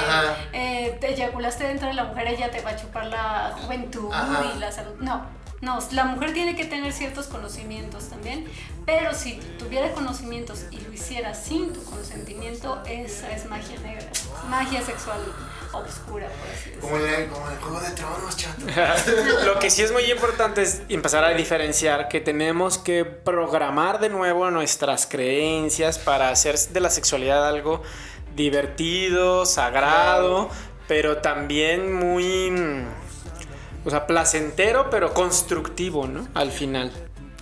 [0.53, 4.09] eh, te eyaculaste dentro de la mujer ella te va a chupar la juventud
[4.55, 4.93] y la salud.
[4.99, 5.25] No,
[5.62, 8.45] no, la mujer tiene que tener ciertos conocimientos también,
[8.86, 14.08] pero si tuviera conocimientos y lo hiciera sin tu consentimiento, esa es magia negra,
[14.50, 15.21] magia sexual
[15.71, 16.82] obscura, por así decirlo.
[16.82, 18.65] Como, el, como el juego de tronos, chato.
[19.45, 24.10] Lo que sí es muy importante es empezar a diferenciar que tenemos que programar de
[24.10, 27.84] nuevo nuestras creencias para hacer de la sexualidad algo
[28.36, 30.50] divertido, sagrado,
[30.88, 32.52] pero también muy,
[33.85, 36.27] o sea, placentero, pero constructivo, ¿no?
[36.33, 36.91] Al final.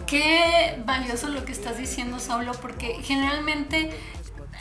[0.07, 3.91] Qué valioso lo que estás diciendo, Saulo, porque generalmente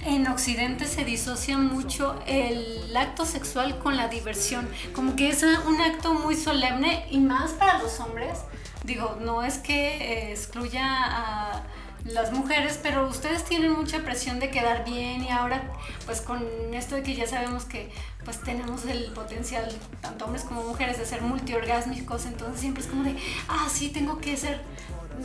[0.05, 5.81] en Occidente se disocia mucho el acto sexual con la diversión, como que es un
[5.81, 8.41] acto muy solemne y más para los hombres.
[8.85, 11.63] Digo, no es que excluya a
[12.05, 15.63] las mujeres, pero ustedes tienen mucha presión de quedar bien y ahora
[16.07, 17.91] pues con esto de que ya sabemos que
[18.25, 19.69] pues tenemos el potencial,
[20.01, 23.17] tanto hombres como mujeres, de ser multiorgásmicos, entonces siempre es como de,
[23.49, 24.61] ah, sí, tengo que ser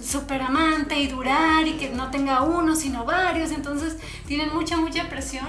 [0.02, 5.10] súper amante y durar y que no tenga uno sino varios, entonces tienen mucha, mucha
[5.10, 5.48] presión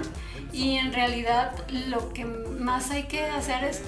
[0.53, 1.53] y en realidad
[1.89, 3.83] lo que más hay que hacer es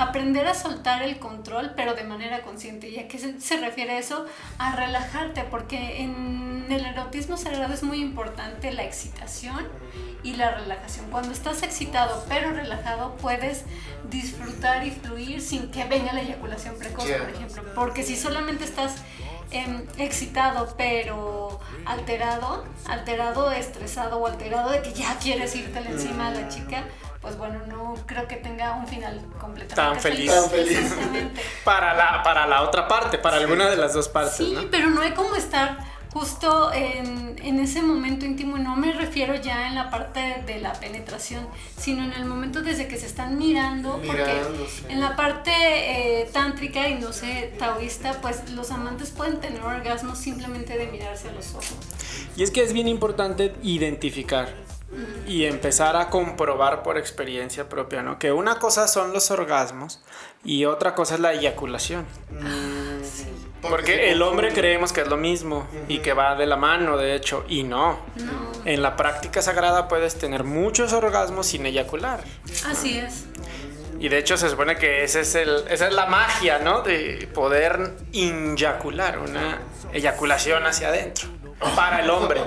[0.00, 2.88] aprender a soltar el control, pero de manera consciente.
[2.88, 4.24] ¿Y a qué se, refiere eso?
[4.58, 9.68] A relajarte, porque en el erotismo sagrado es muy importante la excitación
[10.22, 11.10] y la relajación.
[11.10, 13.64] Cuando estás excitado pero relajado, puedes
[14.10, 17.62] disfrutar y fluir sin que venga la eyaculación precoz, por ejemplo.
[17.74, 18.96] Porque si solamente estás
[19.50, 26.30] em, excitado pero alterado, alterado, estresado o alterado de que ya quieres irte encima a
[26.30, 26.84] la chica,
[27.20, 30.30] pues bueno, no creo que tenga un final completamente tan feliz.
[30.30, 30.94] Tan feliz.
[31.64, 34.36] para, la, para la otra parte, para alguna de las dos partes.
[34.36, 35.78] Sí, pero no hay como estar
[36.12, 40.72] justo en, en, ese momento íntimo, no me refiero ya en la parte de la
[40.72, 44.42] penetración, sino en el momento desde que se están mirando, porque
[44.88, 50.18] en la parte eh, tántrica y no sé, taoísta, pues los amantes pueden tener orgasmos
[50.18, 51.76] simplemente de mirarse a los ojos.
[52.36, 54.52] Y es que es bien importante identificar
[55.26, 58.18] y empezar a comprobar por experiencia propia, ¿no?
[58.18, 60.00] Que una cosa son los orgasmos
[60.44, 62.06] y otra cosa es la eyaculación.
[63.62, 67.14] Porque el hombre creemos que es lo mismo y que va de la mano, de
[67.14, 67.98] hecho, y no.
[68.64, 72.24] En la práctica sagrada puedes tener muchos orgasmos sin eyacular.
[72.66, 73.26] Así es.
[74.00, 76.80] Y de hecho se supone que ese es el, esa es la magia, ¿no?
[76.80, 79.60] De poder inyacular, una
[79.92, 81.28] eyaculación hacia adentro,
[81.76, 82.40] para el hombre.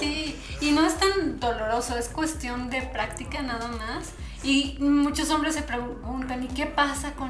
[0.00, 4.12] Sí, y no es tan doloroso, es cuestión de práctica nada más.
[4.42, 7.28] Y muchos hombres se preguntan, ¿y qué pasa con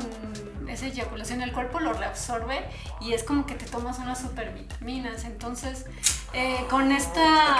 [0.68, 1.40] esa eyaculación?
[1.40, 2.68] El cuerpo lo reabsorbe
[3.00, 5.24] y es como que te tomas unas supervitaminas.
[5.24, 5.86] Entonces,
[6.34, 7.56] eh, con esta...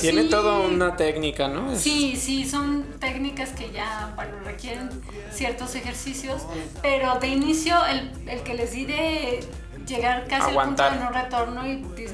[0.00, 1.74] Tiene toda una técnica, ¿no?
[1.74, 4.90] Sí, sí, son técnicas que ya, bueno, requieren
[5.32, 6.42] ciertos ejercicios,
[6.82, 9.40] pero de inicio el, el que les di de
[9.86, 12.13] llegar casi al punto de no retorno y disminuir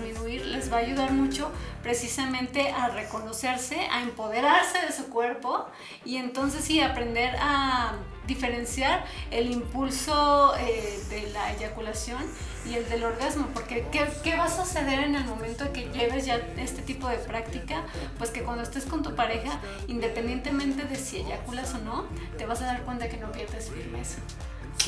[0.72, 1.50] va a ayudar mucho
[1.82, 5.66] precisamente a reconocerse, a empoderarse de su cuerpo
[6.04, 7.94] y entonces sí aprender a
[8.26, 12.22] diferenciar el impulso eh, de la eyaculación
[12.64, 16.26] y el del orgasmo, porque ¿qué, ¿qué, va a suceder en el momento que lleves
[16.26, 17.82] ya este tipo de práctica?
[18.18, 22.04] Pues que cuando estés con tu pareja, independientemente de si eyaculas o no,
[22.36, 24.18] te vas a dar cuenta que no pierdes firmeza.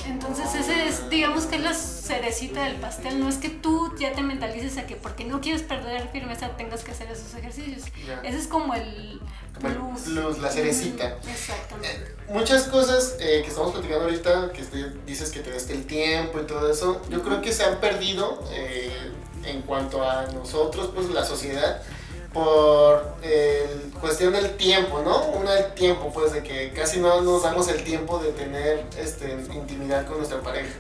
[0.07, 4.13] Entonces ese es, digamos que es la cerecita del pastel, no es que tú ya
[4.13, 7.83] te mentalices a que porque no quieres perder firmeza tengas que hacer esos ejercicios.
[8.23, 9.21] Ese es como el
[9.61, 10.09] plus.
[10.39, 11.19] la cerecita.
[11.29, 11.89] Exactamente.
[11.89, 14.63] Eh, muchas cosas eh, que estamos platicando ahorita, que
[15.07, 18.43] dices que te des el tiempo y todo eso, yo creo que se han perdido
[18.53, 19.13] eh,
[19.45, 21.83] en cuanto a nosotros, pues la sociedad
[22.33, 25.23] por eh, cuestión del tiempo, ¿no?
[25.27, 29.31] Una del tiempo, pues, de que casi no nos damos el tiempo de tener este,
[29.55, 30.75] intimidad con nuestra pareja.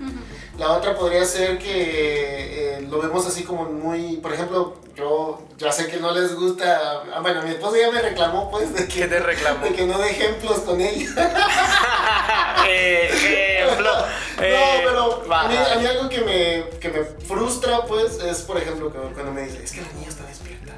[0.58, 5.70] La otra podría ser que eh, lo vemos así como muy, por ejemplo, yo ya
[5.72, 9.02] sé que no les gusta, ah, bueno, mi esposa ya me reclamó, pues, de que,
[9.02, 9.64] ¿Qué te reclamó?
[9.64, 11.08] De que no dé ejemplos con ella.
[12.68, 13.90] ejemplo.
[14.36, 18.56] no, pero a mí, a mí, algo que me, que me frustra, pues, es, por
[18.56, 20.71] ejemplo, cuando me dice, es que la niña está despierta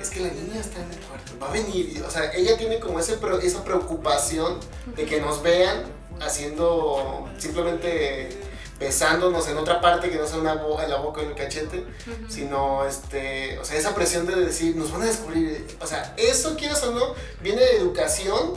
[0.00, 2.02] es que la niña está en el cuarto, va a venir.
[2.06, 4.58] O sea, ella tiene como ese, esa preocupación
[4.96, 5.84] de que nos vean
[6.20, 8.28] haciendo simplemente
[8.78, 11.84] besándonos en otra parte que no sea una en la boca o en el cachete,
[12.28, 16.56] sino este, o sea, esa presión de decir, nos van a descubrir, o sea, eso
[16.56, 18.54] quieras o no, viene de educación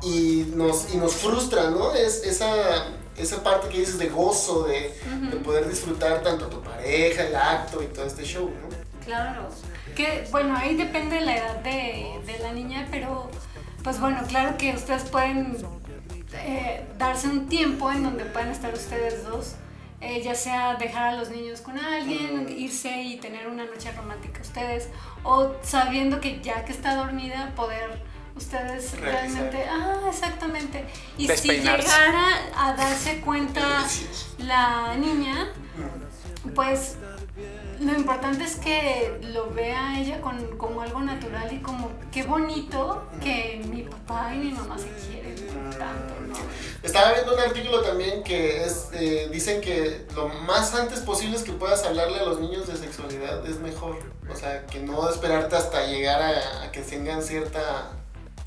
[0.00, 1.92] y nos, y nos frustra, ¿no?
[1.92, 2.86] Es esa,
[3.16, 4.94] esa parte que dices de gozo, de,
[5.30, 8.83] de poder disfrutar tanto a tu pareja, el acto y todo este show, ¿no?
[9.04, 9.48] Claro.
[9.94, 13.30] Que bueno, ahí depende de la edad de, de la niña, pero
[13.82, 15.56] pues bueno, claro que ustedes pueden
[16.32, 19.56] eh, darse un tiempo en donde puedan estar ustedes dos.
[20.00, 24.42] Eh, ya sea dejar a los niños con alguien, irse y tener una noche romántica
[24.42, 24.90] ustedes,
[25.22, 28.02] o sabiendo que ya que está dormida, poder
[28.36, 30.84] ustedes realmente, ah, exactamente.
[31.16, 33.86] Y si llegara a darse cuenta
[34.38, 35.48] la niña,
[36.54, 36.96] pues
[37.80, 43.04] lo importante es que lo vea ella con, como algo natural y como qué bonito
[43.20, 45.34] que mi papá y mi mamá se quieren
[45.70, 46.34] tanto, ¿no?
[46.82, 51.42] Estaba viendo un artículo también que es, eh, dicen que lo más antes posible es
[51.42, 53.98] que puedas hablarle a los niños de sexualidad es mejor.
[54.30, 57.90] O sea, que no esperarte hasta llegar a, a que tengan cierta,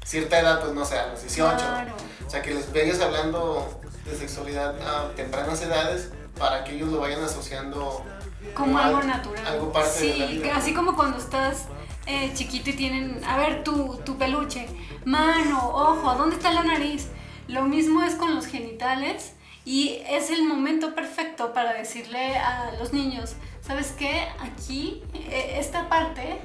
[0.05, 1.55] cierta edad, pues no sé, a los 18.
[1.57, 1.93] Claro.
[2.25, 6.99] O sea, que les veas hablando de sexualidad a tempranas edades para que ellos lo
[6.99, 8.05] vayan asociando
[8.53, 9.45] como al- algo natural.
[9.45, 10.43] Algo parte sí, de la vida.
[10.43, 11.65] que así como cuando estás
[12.05, 14.67] eh, chiquito y tienen, a ver, tu, tu peluche,
[15.05, 17.07] mano, ojo, ¿dónde está la nariz?
[17.47, 19.33] Lo mismo es con los genitales
[19.65, 24.27] y es el momento perfecto para decirle a los niños, ¿sabes qué?
[24.39, 26.37] Aquí, eh, esta parte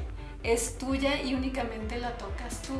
[0.42, 2.74] es tuya y únicamente la tocas tú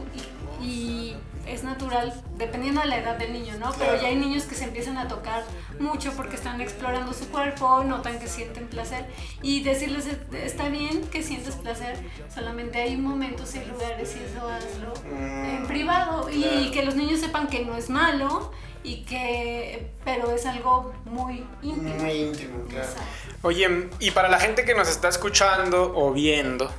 [0.62, 3.72] y, y es natural dependiendo de la edad del niño, ¿no?
[3.78, 5.44] Pero ya hay niños que se empiezan a tocar
[5.80, 9.06] mucho porque están explorando su cuerpo, notan que sienten placer
[9.42, 11.96] y decirles está bien que sientes placer,
[12.32, 17.20] solamente hay momentos y lugares y eso hazlo Mm, en privado y que los niños
[17.20, 18.52] sepan que no es malo
[18.84, 21.94] y que pero es algo muy íntimo.
[21.94, 22.84] Muy íntimo, claro.
[22.84, 23.02] Exacto.
[23.42, 26.70] Oye, y para la gente que nos está escuchando o viendo,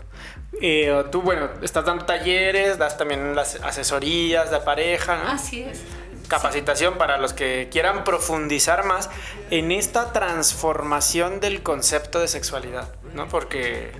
[0.61, 5.29] eh, tú, bueno, estás dando talleres, das también las asesorías de pareja, ¿no?
[5.31, 5.81] Así es.
[6.27, 9.09] capacitación para los que quieran profundizar más
[9.49, 13.27] en esta transformación del concepto de sexualidad, ¿no?
[13.27, 13.91] Porque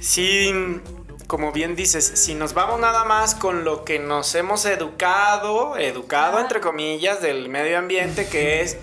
[0.00, 0.80] si,
[1.26, 6.38] como bien dices, si nos vamos nada más con lo que nos hemos educado, educado
[6.40, 8.78] entre comillas, del medio ambiente, que es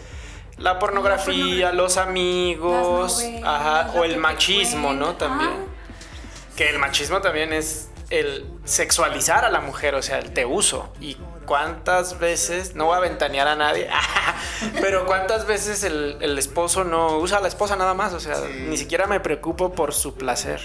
[0.58, 5.16] la pornografía, pornografía, los amigos, novelas, ajá, o el machismo, ¿no?
[5.16, 5.77] También.
[6.58, 10.92] Que el machismo también es el sexualizar a la mujer, o sea, el te uso.
[11.00, 11.16] Y
[11.46, 13.88] cuántas veces, no voy a ventanear a nadie,
[14.82, 18.36] pero cuántas veces el, el esposo no usa a la esposa nada más, o sea,
[18.36, 18.66] Sí.
[18.68, 20.60] ni siquiera me preocupo por su placer.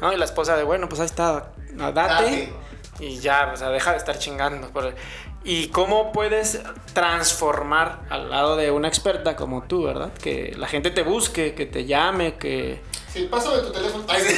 [0.00, 0.12] ¿no?
[0.12, 1.50] Y la esposa de, bueno, pues ahí está.
[1.72, 2.52] Date.
[3.00, 4.68] Y ya, o sea, deja de estar chingando.
[4.70, 4.94] por-
[5.42, 6.60] Y cómo puedes
[6.92, 10.12] transformar al lado de una experta como tú, ¿verdad?
[10.12, 12.80] Que la gente te busque, que te llame, que...
[13.14, 14.04] Sí, pásame tu teléfono.
[14.08, 14.34] Ay, sí.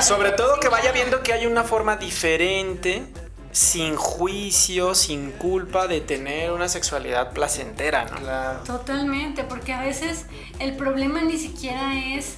[0.00, 3.12] Sobre todo que vaya viendo que hay una forma diferente,
[3.52, 8.16] sin juicio, sin culpa de tener una sexualidad placentera, ¿no?
[8.16, 8.60] Claro.
[8.60, 10.24] Totalmente, porque a veces
[10.58, 12.36] el problema ni siquiera es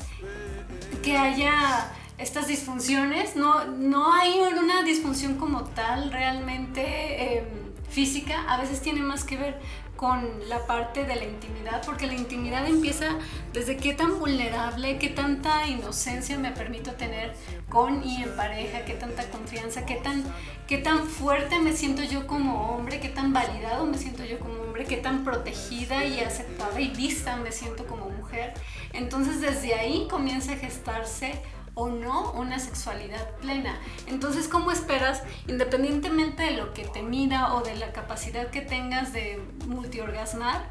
[1.04, 7.44] que haya estas disfunciones, no, no hay una disfunción como tal realmente eh,
[7.88, 9.60] física, a veces tiene más que ver
[10.00, 13.18] con la parte de la intimidad, porque la intimidad empieza
[13.52, 17.34] desde qué tan vulnerable, qué tanta inocencia me permito tener
[17.68, 20.24] con y en pareja, qué tanta confianza, qué tan,
[20.66, 24.62] qué tan fuerte me siento yo como hombre, qué tan validado me siento yo como
[24.62, 28.54] hombre, qué tan protegida y aceptada y vista me siento como mujer.
[28.94, 31.34] Entonces desde ahí comienza a gestarse
[31.74, 33.78] o no una sexualidad plena.
[34.06, 39.12] Entonces, ¿cómo esperas, independientemente de lo que te mida o de la capacidad que tengas
[39.12, 40.70] de multiorgasmar,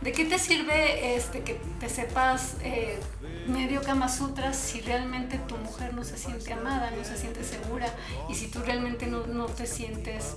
[0.00, 2.98] de qué te sirve este, que te sepas eh,
[3.46, 7.86] medio Kama Sutra si realmente tu mujer no se siente amada, no se siente segura
[8.28, 10.36] y si tú realmente no, no te sientes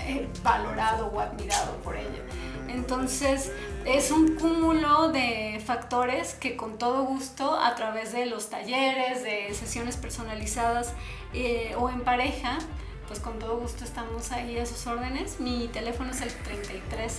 [0.00, 2.22] eh, valorado o admirado por ella?
[2.68, 3.52] Entonces,
[3.84, 9.54] es un cúmulo de factores que con todo gusto, a través de los talleres, de
[9.54, 10.92] sesiones personalizadas
[11.32, 12.58] eh, o en pareja,
[13.06, 15.38] pues con todo gusto estamos ahí a sus órdenes.
[15.38, 17.12] Mi teléfono es el 33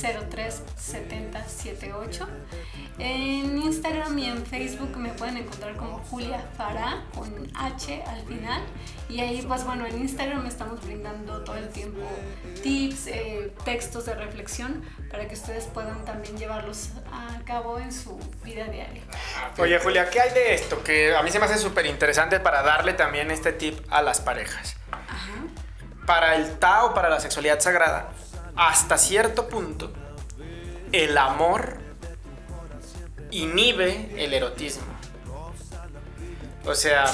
[0.00, 2.28] 13 03 70 78.
[2.98, 8.62] En Instagram y en Facebook me pueden encontrar como Julia Farah con H al final.
[9.08, 12.00] Y ahí, pues bueno, en Instagram estamos brindando todo el tiempo
[12.62, 18.18] tips, eh, textos de reflexión para que ustedes puedan también llevarlos a cabo en su
[18.42, 19.02] vida diaria.
[19.58, 20.82] Oye, Julia, ¿qué hay de esto?
[20.82, 24.20] Que a mí se me hace súper interesante para darle también este tip a las
[24.20, 24.76] parejas.
[26.06, 28.10] Para el Tao, para la sexualidad sagrada,
[28.56, 29.92] hasta cierto punto,
[30.92, 31.78] el amor
[33.30, 34.84] inhibe el erotismo.
[36.64, 37.04] O sea,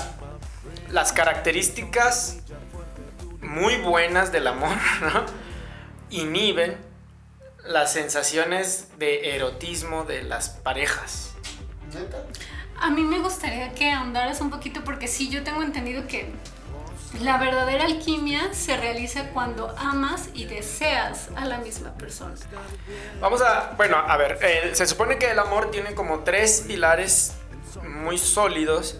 [0.91, 2.39] las características
[3.41, 5.27] muy buenas del amor ¿no?
[6.11, 6.77] inhiben
[7.65, 11.35] las sensaciones de erotismo de las parejas.
[11.93, 12.25] ¿Neta?
[12.81, 16.33] A mí me gustaría que ahondaras un poquito porque sí, yo tengo entendido que
[17.21, 22.35] la verdadera alquimia se realiza cuando amas y deseas a la misma persona.
[23.21, 27.33] Vamos a, bueno, a ver, eh, se supone que el amor tiene como tres pilares
[27.83, 28.99] muy sólidos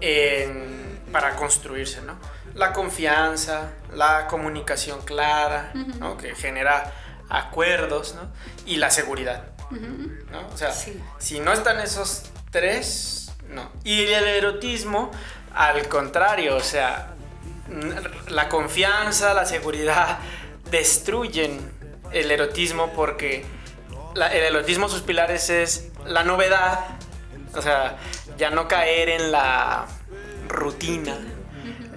[0.00, 2.18] en- para construirse, ¿no?
[2.54, 6.16] La confianza, la comunicación clara, ¿no?
[6.16, 6.92] Que genera
[7.28, 8.30] acuerdos, ¿no?
[8.66, 9.44] Y la seguridad,
[10.30, 10.48] ¿no?
[10.48, 11.00] O sea, Sí.
[11.18, 13.70] si no están esos tres, no.
[13.84, 15.10] Y el erotismo,
[15.54, 17.11] al contrario, o sea,
[18.28, 20.18] la confianza, la seguridad
[20.70, 21.58] destruyen
[22.12, 23.44] el erotismo porque
[24.14, 26.80] el erotismo sus pilares es la novedad,
[27.54, 27.98] o sea,
[28.36, 29.86] ya no caer en la
[30.48, 31.18] rutina.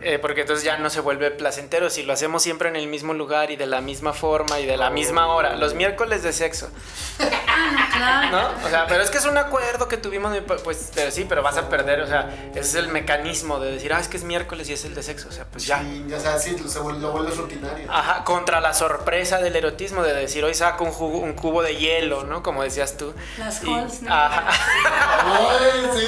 [0.07, 3.15] Eh, porque entonces ya no se vuelve placentero si lo hacemos siempre en el mismo
[3.15, 5.55] lugar y de la misma forma y de la misma hora.
[5.55, 6.69] Los miércoles de sexo.
[7.17, 8.29] claro.
[8.29, 8.49] ¿No?
[8.63, 10.31] O sea, pero es que es un acuerdo que tuvimos,
[10.63, 13.93] pues, pero sí, pero vas a perder, o sea, ese es el mecanismo de decir,
[13.93, 15.79] ah, es que es miércoles y es el de sexo, o sea, pues ya.
[15.79, 17.91] Sí, ya sea, sí, se vuelve, lo vuelves rutinario.
[17.91, 21.77] Ajá, contra la sorpresa del erotismo de decir, hoy saco un, jugo, un cubo de
[21.77, 22.43] hielo, ¿no?
[22.43, 23.11] Como decías tú.
[23.39, 24.13] Las halls, ¿no?
[24.13, 24.49] Ajá.
[25.25, 26.05] Ay, sí,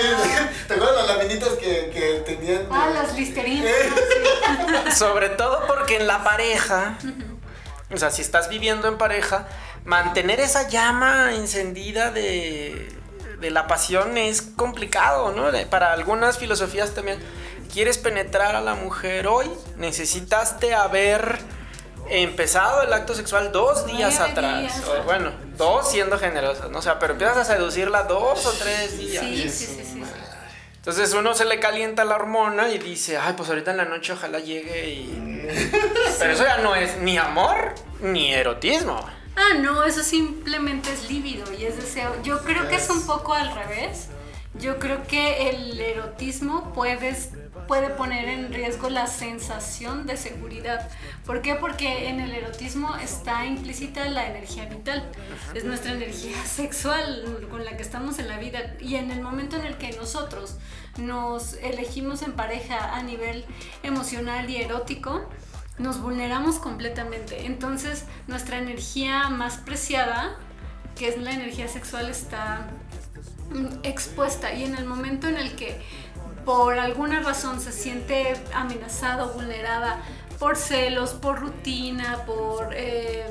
[0.67, 2.67] ¿Te acuerdas las laminitas que, que tenían?
[2.69, 3.86] Ah, las listerinas.
[4.95, 6.97] Sobre todo porque en la pareja,
[7.93, 9.47] o sea, si estás viviendo en pareja,
[9.85, 12.95] mantener esa llama encendida de,
[13.39, 15.47] de la pasión es complicado, ¿no?
[15.69, 17.19] Para algunas filosofías también,
[17.71, 21.39] quieres penetrar a la mujer hoy, necesitaste haber
[22.09, 24.61] empezado el acto sexual dos días Nueve atrás.
[24.61, 24.81] días.
[24.87, 26.79] O, bueno, dos siendo generosa, ¿no?
[26.79, 29.23] O sea, pero empiezas a seducirla dos o tres días.
[29.23, 29.96] Sí, sí, sí, sí.
[30.87, 34.13] Entonces uno se le calienta la hormona y dice, ay, pues ahorita en la noche
[34.13, 35.43] ojalá llegue y...
[36.17, 38.97] Pero eso ya no es ni amor ni erotismo.
[39.35, 42.15] Ah, no, eso simplemente es lívido y es deseo.
[42.23, 44.07] Yo creo que es un poco al revés.
[44.59, 47.29] Yo creo que el erotismo puedes,
[47.67, 50.89] puede poner en riesgo la sensación de seguridad.
[51.25, 51.53] ¿Por qué?
[51.53, 55.07] Porque en el erotismo está implícita la energía vital.
[55.53, 58.75] Es nuestra energía sexual con la que estamos en la vida.
[58.79, 60.57] Y en el momento en el que nosotros
[60.97, 63.45] nos elegimos en pareja a nivel
[63.83, 65.29] emocional y erótico,
[65.77, 67.45] nos vulneramos completamente.
[67.45, 70.35] Entonces, nuestra energía más preciada,
[70.95, 72.67] que es la energía sexual, está
[73.83, 74.53] expuesta.
[74.53, 75.79] Y en el momento en el que
[76.45, 80.01] por alguna razón se siente amenazada o vulnerada
[80.39, 83.25] por celos, por rutina, por eh,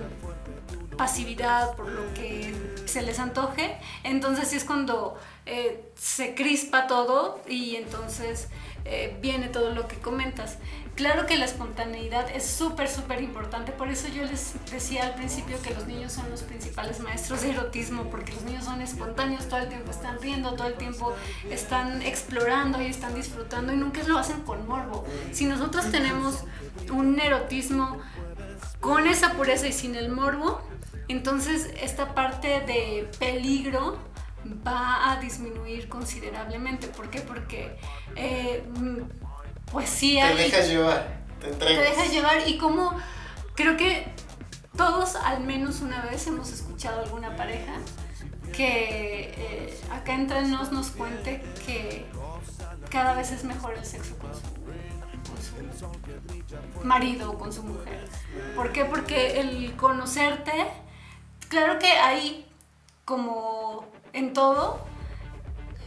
[0.96, 2.54] pasividad, por lo que
[2.84, 8.48] se les antoje, entonces sí es cuando eh, se crispa todo y entonces
[8.84, 10.58] eh, viene todo lo que comentas.
[10.96, 15.60] Claro que la espontaneidad es súper, súper importante, por eso yo les decía al principio
[15.60, 19.60] que los niños son los principales maestros de erotismo, porque los niños son espontáneos, todo
[19.60, 21.14] el tiempo están riendo, todo el tiempo
[21.50, 25.04] están explorando y están disfrutando y nunca lo hacen con morbo.
[25.32, 26.44] Si nosotros tenemos
[26.90, 28.00] un erotismo
[28.80, 30.62] con esa pureza y sin el morbo,
[31.08, 33.98] entonces esta parte de peligro
[34.66, 36.86] va a disminuir considerablemente.
[36.88, 37.20] ¿Por qué?
[37.20, 37.76] Porque
[38.14, 38.64] eh,
[39.72, 41.96] pues sí Te dejas llevar, te te entregas.
[41.96, 42.96] dejas llevar y como
[43.54, 44.06] creo que
[44.76, 47.74] todos al menos una vez hemos escuchado alguna pareja
[48.52, 52.06] que eh, acá entre nos nos cuente que
[52.90, 55.42] cada vez es mejor el sexo con su, con
[55.78, 58.08] su marido o con su mujer.
[58.54, 58.84] ¿Por qué?
[58.84, 60.52] Porque el conocerte,
[61.48, 62.46] claro que hay
[63.04, 64.80] como en todo,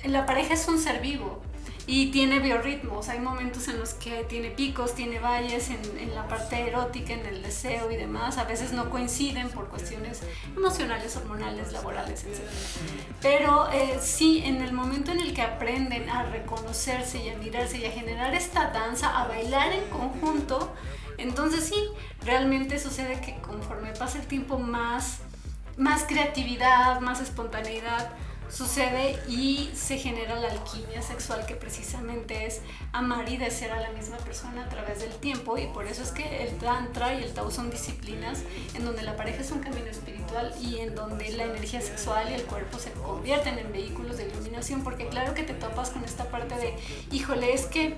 [0.03, 1.41] la pareja es un ser vivo
[1.89, 3.09] y tiene biorritmos.
[3.09, 7.25] Hay momentos en los que tiene picos, tiene valles en, en, la parte erótica, en
[7.25, 8.37] el deseo y demás.
[8.37, 10.21] A veces no coinciden por cuestiones
[10.55, 12.41] emocionales, hormonales, laborales, etc.
[13.23, 17.79] Pero eh, sí, en el momento en el que aprenden a reconocerse y a mirarse
[17.79, 20.71] y a generar esta danza, a bailar en conjunto,
[21.17, 21.89] entonces sí,
[22.23, 25.21] realmente sucede que conforme pasa el tiempo más,
[25.75, 28.11] más creatividad, más espontaneidad
[28.49, 33.91] sucede y se genera la alquimia sexual que precisamente es amar y desear a la
[33.91, 37.33] misma persona a través del tiempo y por eso es que el tantra y el
[37.33, 38.39] tao son disciplinas
[38.73, 42.33] en donde la pareja es un camino espiritual y en donde la energía sexual y
[42.33, 46.25] el cuerpo se convierten en vehículos de iluminación porque claro que te topas con esta
[46.25, 46.73] parte de
[47.11, 47.95] híjole es que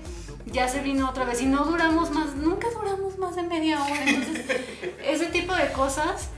[0.48, 4.04] ya se vino otra vez y no duramos más nunca duramos más de media hora
[4.06, 4.46] entonces
[5.04, 6.30] ese tipo de cosas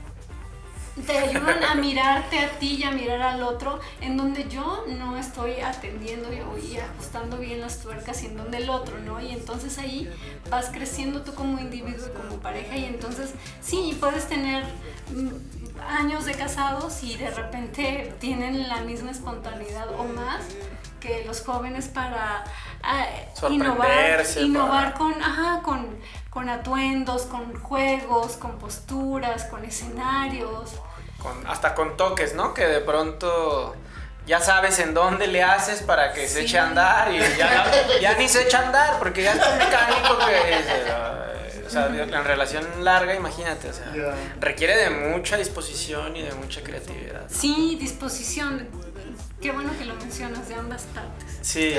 [1.06, 5.16] te ayudan a mirarte a ti y a mirar al otro, en donde yo no
[5.16, 9.20] estoy atendiendo y ajustando bien las tuercas y en donde el otro, ¿no?
[9.20, 10.08] Y entonces ahí
[10.50, 14.64] vas creciendo tú como individuo y como pareja y entonces sí, puedes tener
[15.88, 20.42] años de casados y de repente tienen la misma espontaneidad o más
[21.04, 22.44] que los jóvenes para
[22.82, 24.94] uh, innovar, innovar para...
[24.94, 25.98] con, ajá, con,
[26.30, 30.72] con atuendos, con juegos, con posturas, con escenarios.
[31.22, 32.54] Con, hasta con toques, ¿no?
[32.54, 33.76] Que de pronto
[34.26, 36.34] ya sabes en dónde le haces para que sí.
[36.34, 39.56] se eche a andar y ya, ya, ni se echa a andar porque ya está
[39.56, 41.64] mecánico que...
[41.66, 44.14] O sea, en relación larga, imagínate, o sea, yeah.
[44.38, 47.22] requiere de mucha disposición y de mucha creatividad.
[47.28, 48.68] Sí, disposición.
[49.44, 51.36] Qué bueno que lo mencionas de ambas partes.
[51.42, 51.74] Sí.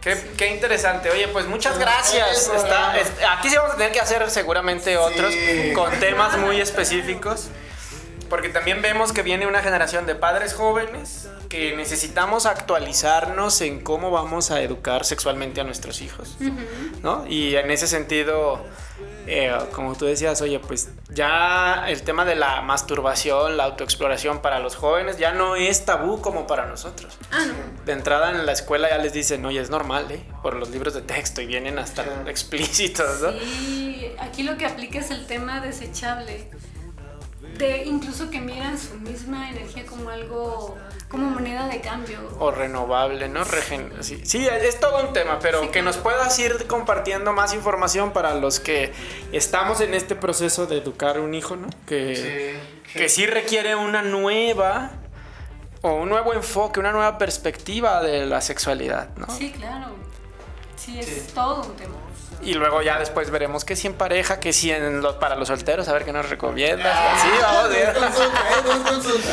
[0.00, 1.10] ¿Qué interesante.
[1.10, 2.48] Oye, pues muchas gracias.
[2.54, 2.92] Está-
[3.36, 5.72] aquí sí vamos a tener que hacer seguramente otros Sí.
[5.74, 7.48] con temas muy específicos.
[8.30, 14.12] Porque también vemos que viene una generación de padres jóvenes que necesitamos actualizarnos en cómo
[14.12, 16.36] vamos a educar sexualmente a nuestros hijos.
[17.02, 17.26] ¿no?
[17.26, 18.64] Y en ese sentido,
[19.26, 24.58] eh, como tú decías, oye, pues ya el tema de la masturbación, la autoexploración para
[24.58, 27.16] los jóvenes ya no es tabú como para nosotros.
[27.30, 27.84] Ah, no.
[27.84, 30.24] De entrada en la escuela ya les dicen, oye, es normal, ¿eh?
[30.42, 32.26] Por los libros de texto y vienen hasta Claro.
[32.28, 33.32] explícitos, ¿no?
[33.32, 36.48] Sí, aquí lo que aplica es el tema desechable.
[37.58, 40.78] De incluso que miran su misma energía como algo,
[41.08, 42.18] como moneda de cambio.
[42.38, 43.44] O renovable, ¿no?
[43.44, 45.86] Regen- sí, sí, es todo un tema, pero Sí, que claro.
[45.86, 48.92] nos puedas ir compartiendo más información para los que
[49.32, 51.68] estamos en este proceso de educar un hijo, ¿no?
[51.86, 52.98] Que, Sí.
[52.98, 54.92] que sí requiere una nueva
[55.82, 59.26] o un nuevo enfoque, una nueva perspectiva de la sexualidad, ¿no?
[59.36, 59.88] Sí, claro.
[60.76, 61.22] Sí, es Sí.
[61.34, 61.94] todo un tema.
[62.42, 65.48] Y luego ya después veremos que si en pareja, que si en los, para los
[65.48, 66.96] solteros, a ver qué nos recomiendas.
[67.14, 67.94] Así vamos a ver.
[67.94, 68.40] Consulta.
[68.64, 69.30] No es consulta.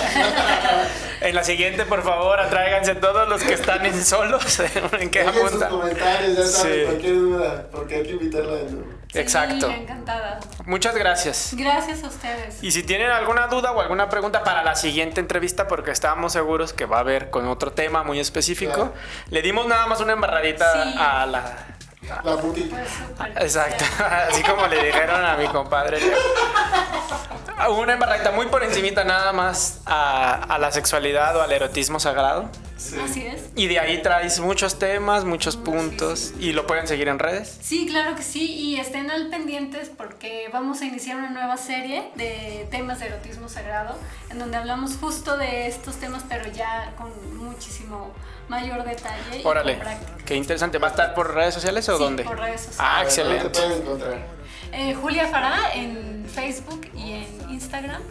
[1.22, 4.60] En la siguiente, por favor, atráiganse todos los que están en solos.
[5.00, 5.70] ¿En qué Dejen sus apunta?
[5.70, 6.86] comentarios, ya saben, Sí.
[6.86, 9.00] cualquier duda, porque hay que invitarla de nuevo.
[9.16, 9.68] Exacto.
[9.68, 10.40] Sí, encantada.
[10.66, 11.54] Muchas gracias.
[11.58, 12.64] Gracias a ustedes.
[12.64, 16.74] Y si tienen alguna duda o alguna pregunta para la siguiente entrevista, porque estábamos seguros
[16.74, 18.94] que va a haber con otro tema muy específico, Claro.
[19.32, 20.96] le dimos nada más una embarradita Sí.
[21.00, 21.58] a la...
[22.24, 23.44] La súper.
[23.44, 23.86] Exacto,
[24.30, 26.00] así como le dijeron a mi compadre.
[27.68, 32.50] Una embarradita muy por encimita nada más a, a la sexualidad o al erotismo sagrado.
[32.78, 32.96] Sí.
[33.04, 33.42] Así es.
[33.56, 37.58] Y de ahí traes muchos temas, muchos puntos y lo pueden seguir en redes.
[37.62, 42.10] Sí, claro que sí, y estén al pendientes porque vamos a iniciar una nueva serie
[42.16, 43.98] de temas de erotismo sagrado,
[44.30, 48.14] en donde hablamos justo de estos temas, pero ya con muchísimo
[48.48, 49.42] mayor detalle.
[49.42, 50.12] y Órale, con práctica.
[50.26, 50.78] qué interesante.
[50.78, 52.24] ¿Va a estar por redes sociales o Sí, dónde?
[52.24, 52.80] por redes sociales.
[52.80, 53.50] Ah, ¿Dónde te excelente.
[53.60, 54.39] pueden encontrar?
[54.72, 58.02] Eh, Julia Fará en Facebook y en Instagram.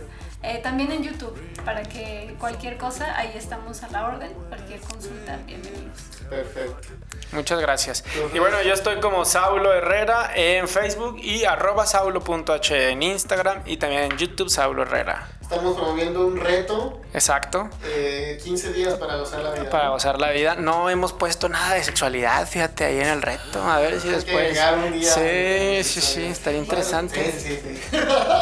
[0.43, 4.33] Eh, también en YouTube, para que cualquier cosa, ahí estamos a la orden.
[4.49, 5.99] Cualquier consulta, bienvenidos.
[6.31, 6.89] Perfecto.
[7.33, 8.05] Muchas gracias.
[8.33, 13.79] Y bueno, yo estoy como Saulo Herrera en Facebook y arroba saulo.h en Instagram y
[13.79, 15.27] también en YouTube Saulo Herrera.
[15.51, 17.71] Estamos promoviendo un reto, Exacto.
[17.83, 19.71] eh, 15 días para gozar la vida.
[19.71, 20.57] Para gozar la vida.
[20.57, 23.63] No hemos puesto nada de sexualidad, fíjate, ahí en el reto.
[23.63, 24.49] A ver si Hay que después...
[24.51, 25.11] llegar un día.
[25.11, 27.33] Sí, sí, sí, estaría interesante.
[27.33, 27.97] Sí, sí, sí.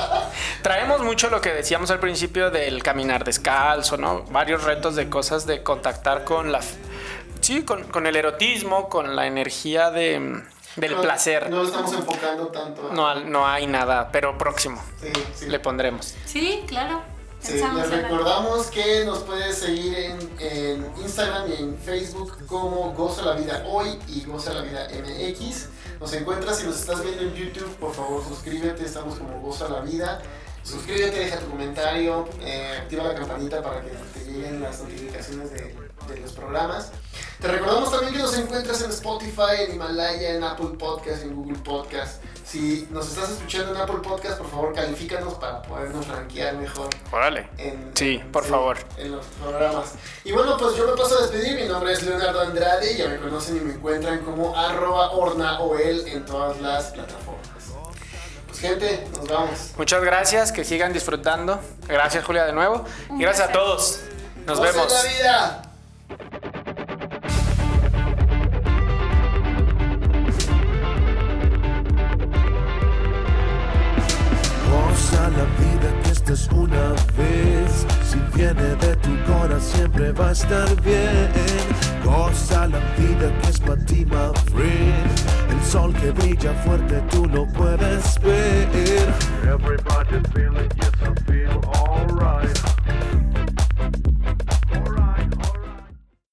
[0.62, 4.22] Traemos mucho lo que decíamos al principio del caminar descalzo, ¿no?
[4.32, 6.58] Varios retos de cosas de contactar con la...
[7.40, 10.42] Sí, con, con el erotismo, con la energía de,
[10.76, 11.50] del No- placer.
[11.50, 12.90] No lo estamos enfocando tanto.
[12.92, 14.82] No, al- no hay nada, pero próximo.
[15.00, 15.46] Sí, sí.
[15.48, 16.14] Le pondremos.
[16.26, 17.02] Sí, claro.
[17.40, 23.22] Sí, les recordamos que nos puedes seguir en, en Instagram y en Facebook como Goza
[23.22, 25.68] la Vida Hoy y Goza la Vida MX.
[26.00, 29.80] Nos encuentras si nos estás viendo en YouTube, por favor suscríbete, estamos como Goza la
[29.80, 30.20] Vida.
[30.64, 35.76] Suscríbete, deja tu comentario, eh, activa la campanita para que te lleguen las notificaciones de,
[36.08, 36.90] de los programas.
[37.40, 41.58] Te recordamos también que nos encuentras en Spotify, en Himalaya, en Apple Podcast, en Google
[41.58, 42.22] Podcast.
[42.46, 47.48] Si nos estás escuchando en Apple Podcast, por favor califícanos para podernos rankear mejor Órale.
[47.58, 48.78] en, Sí, por favor.
[48.96, 49.92] En los programas.
[50.24, 51.60] Y bueno, pues yo me paso a despedir.
[51.60, 52.96] Mi nombre es Leonardo Andrade.
[52.96, 57.46] Ya me conocen y me encuentran como arroba ornaoel en todas las plataformas.
[58.46, 59.58] Pues gente, nos vamos.
[59.76, 61.60] Muchas gracias, que sigan disfrutando.
[61.88, 62.84] Gracias Julia de nuevo.
[63.10, 64.00] Y gracias a todos.
[64.46, 64.92] Nos ¡Gocen vemos.
[64.92, 65.62] la vida!
[76.52, 77.86] Una vez.
[78.08, 81.30] Si viene de tu corazón siempre va a estar bien.
[82.04, 85.50] Goza la vida que es para ti, my friend.
[85.50, 88.68] El sol que brilla fuerte tú lo puedes ver.
[89.44, 92.75] Everybody feel it, yes I feel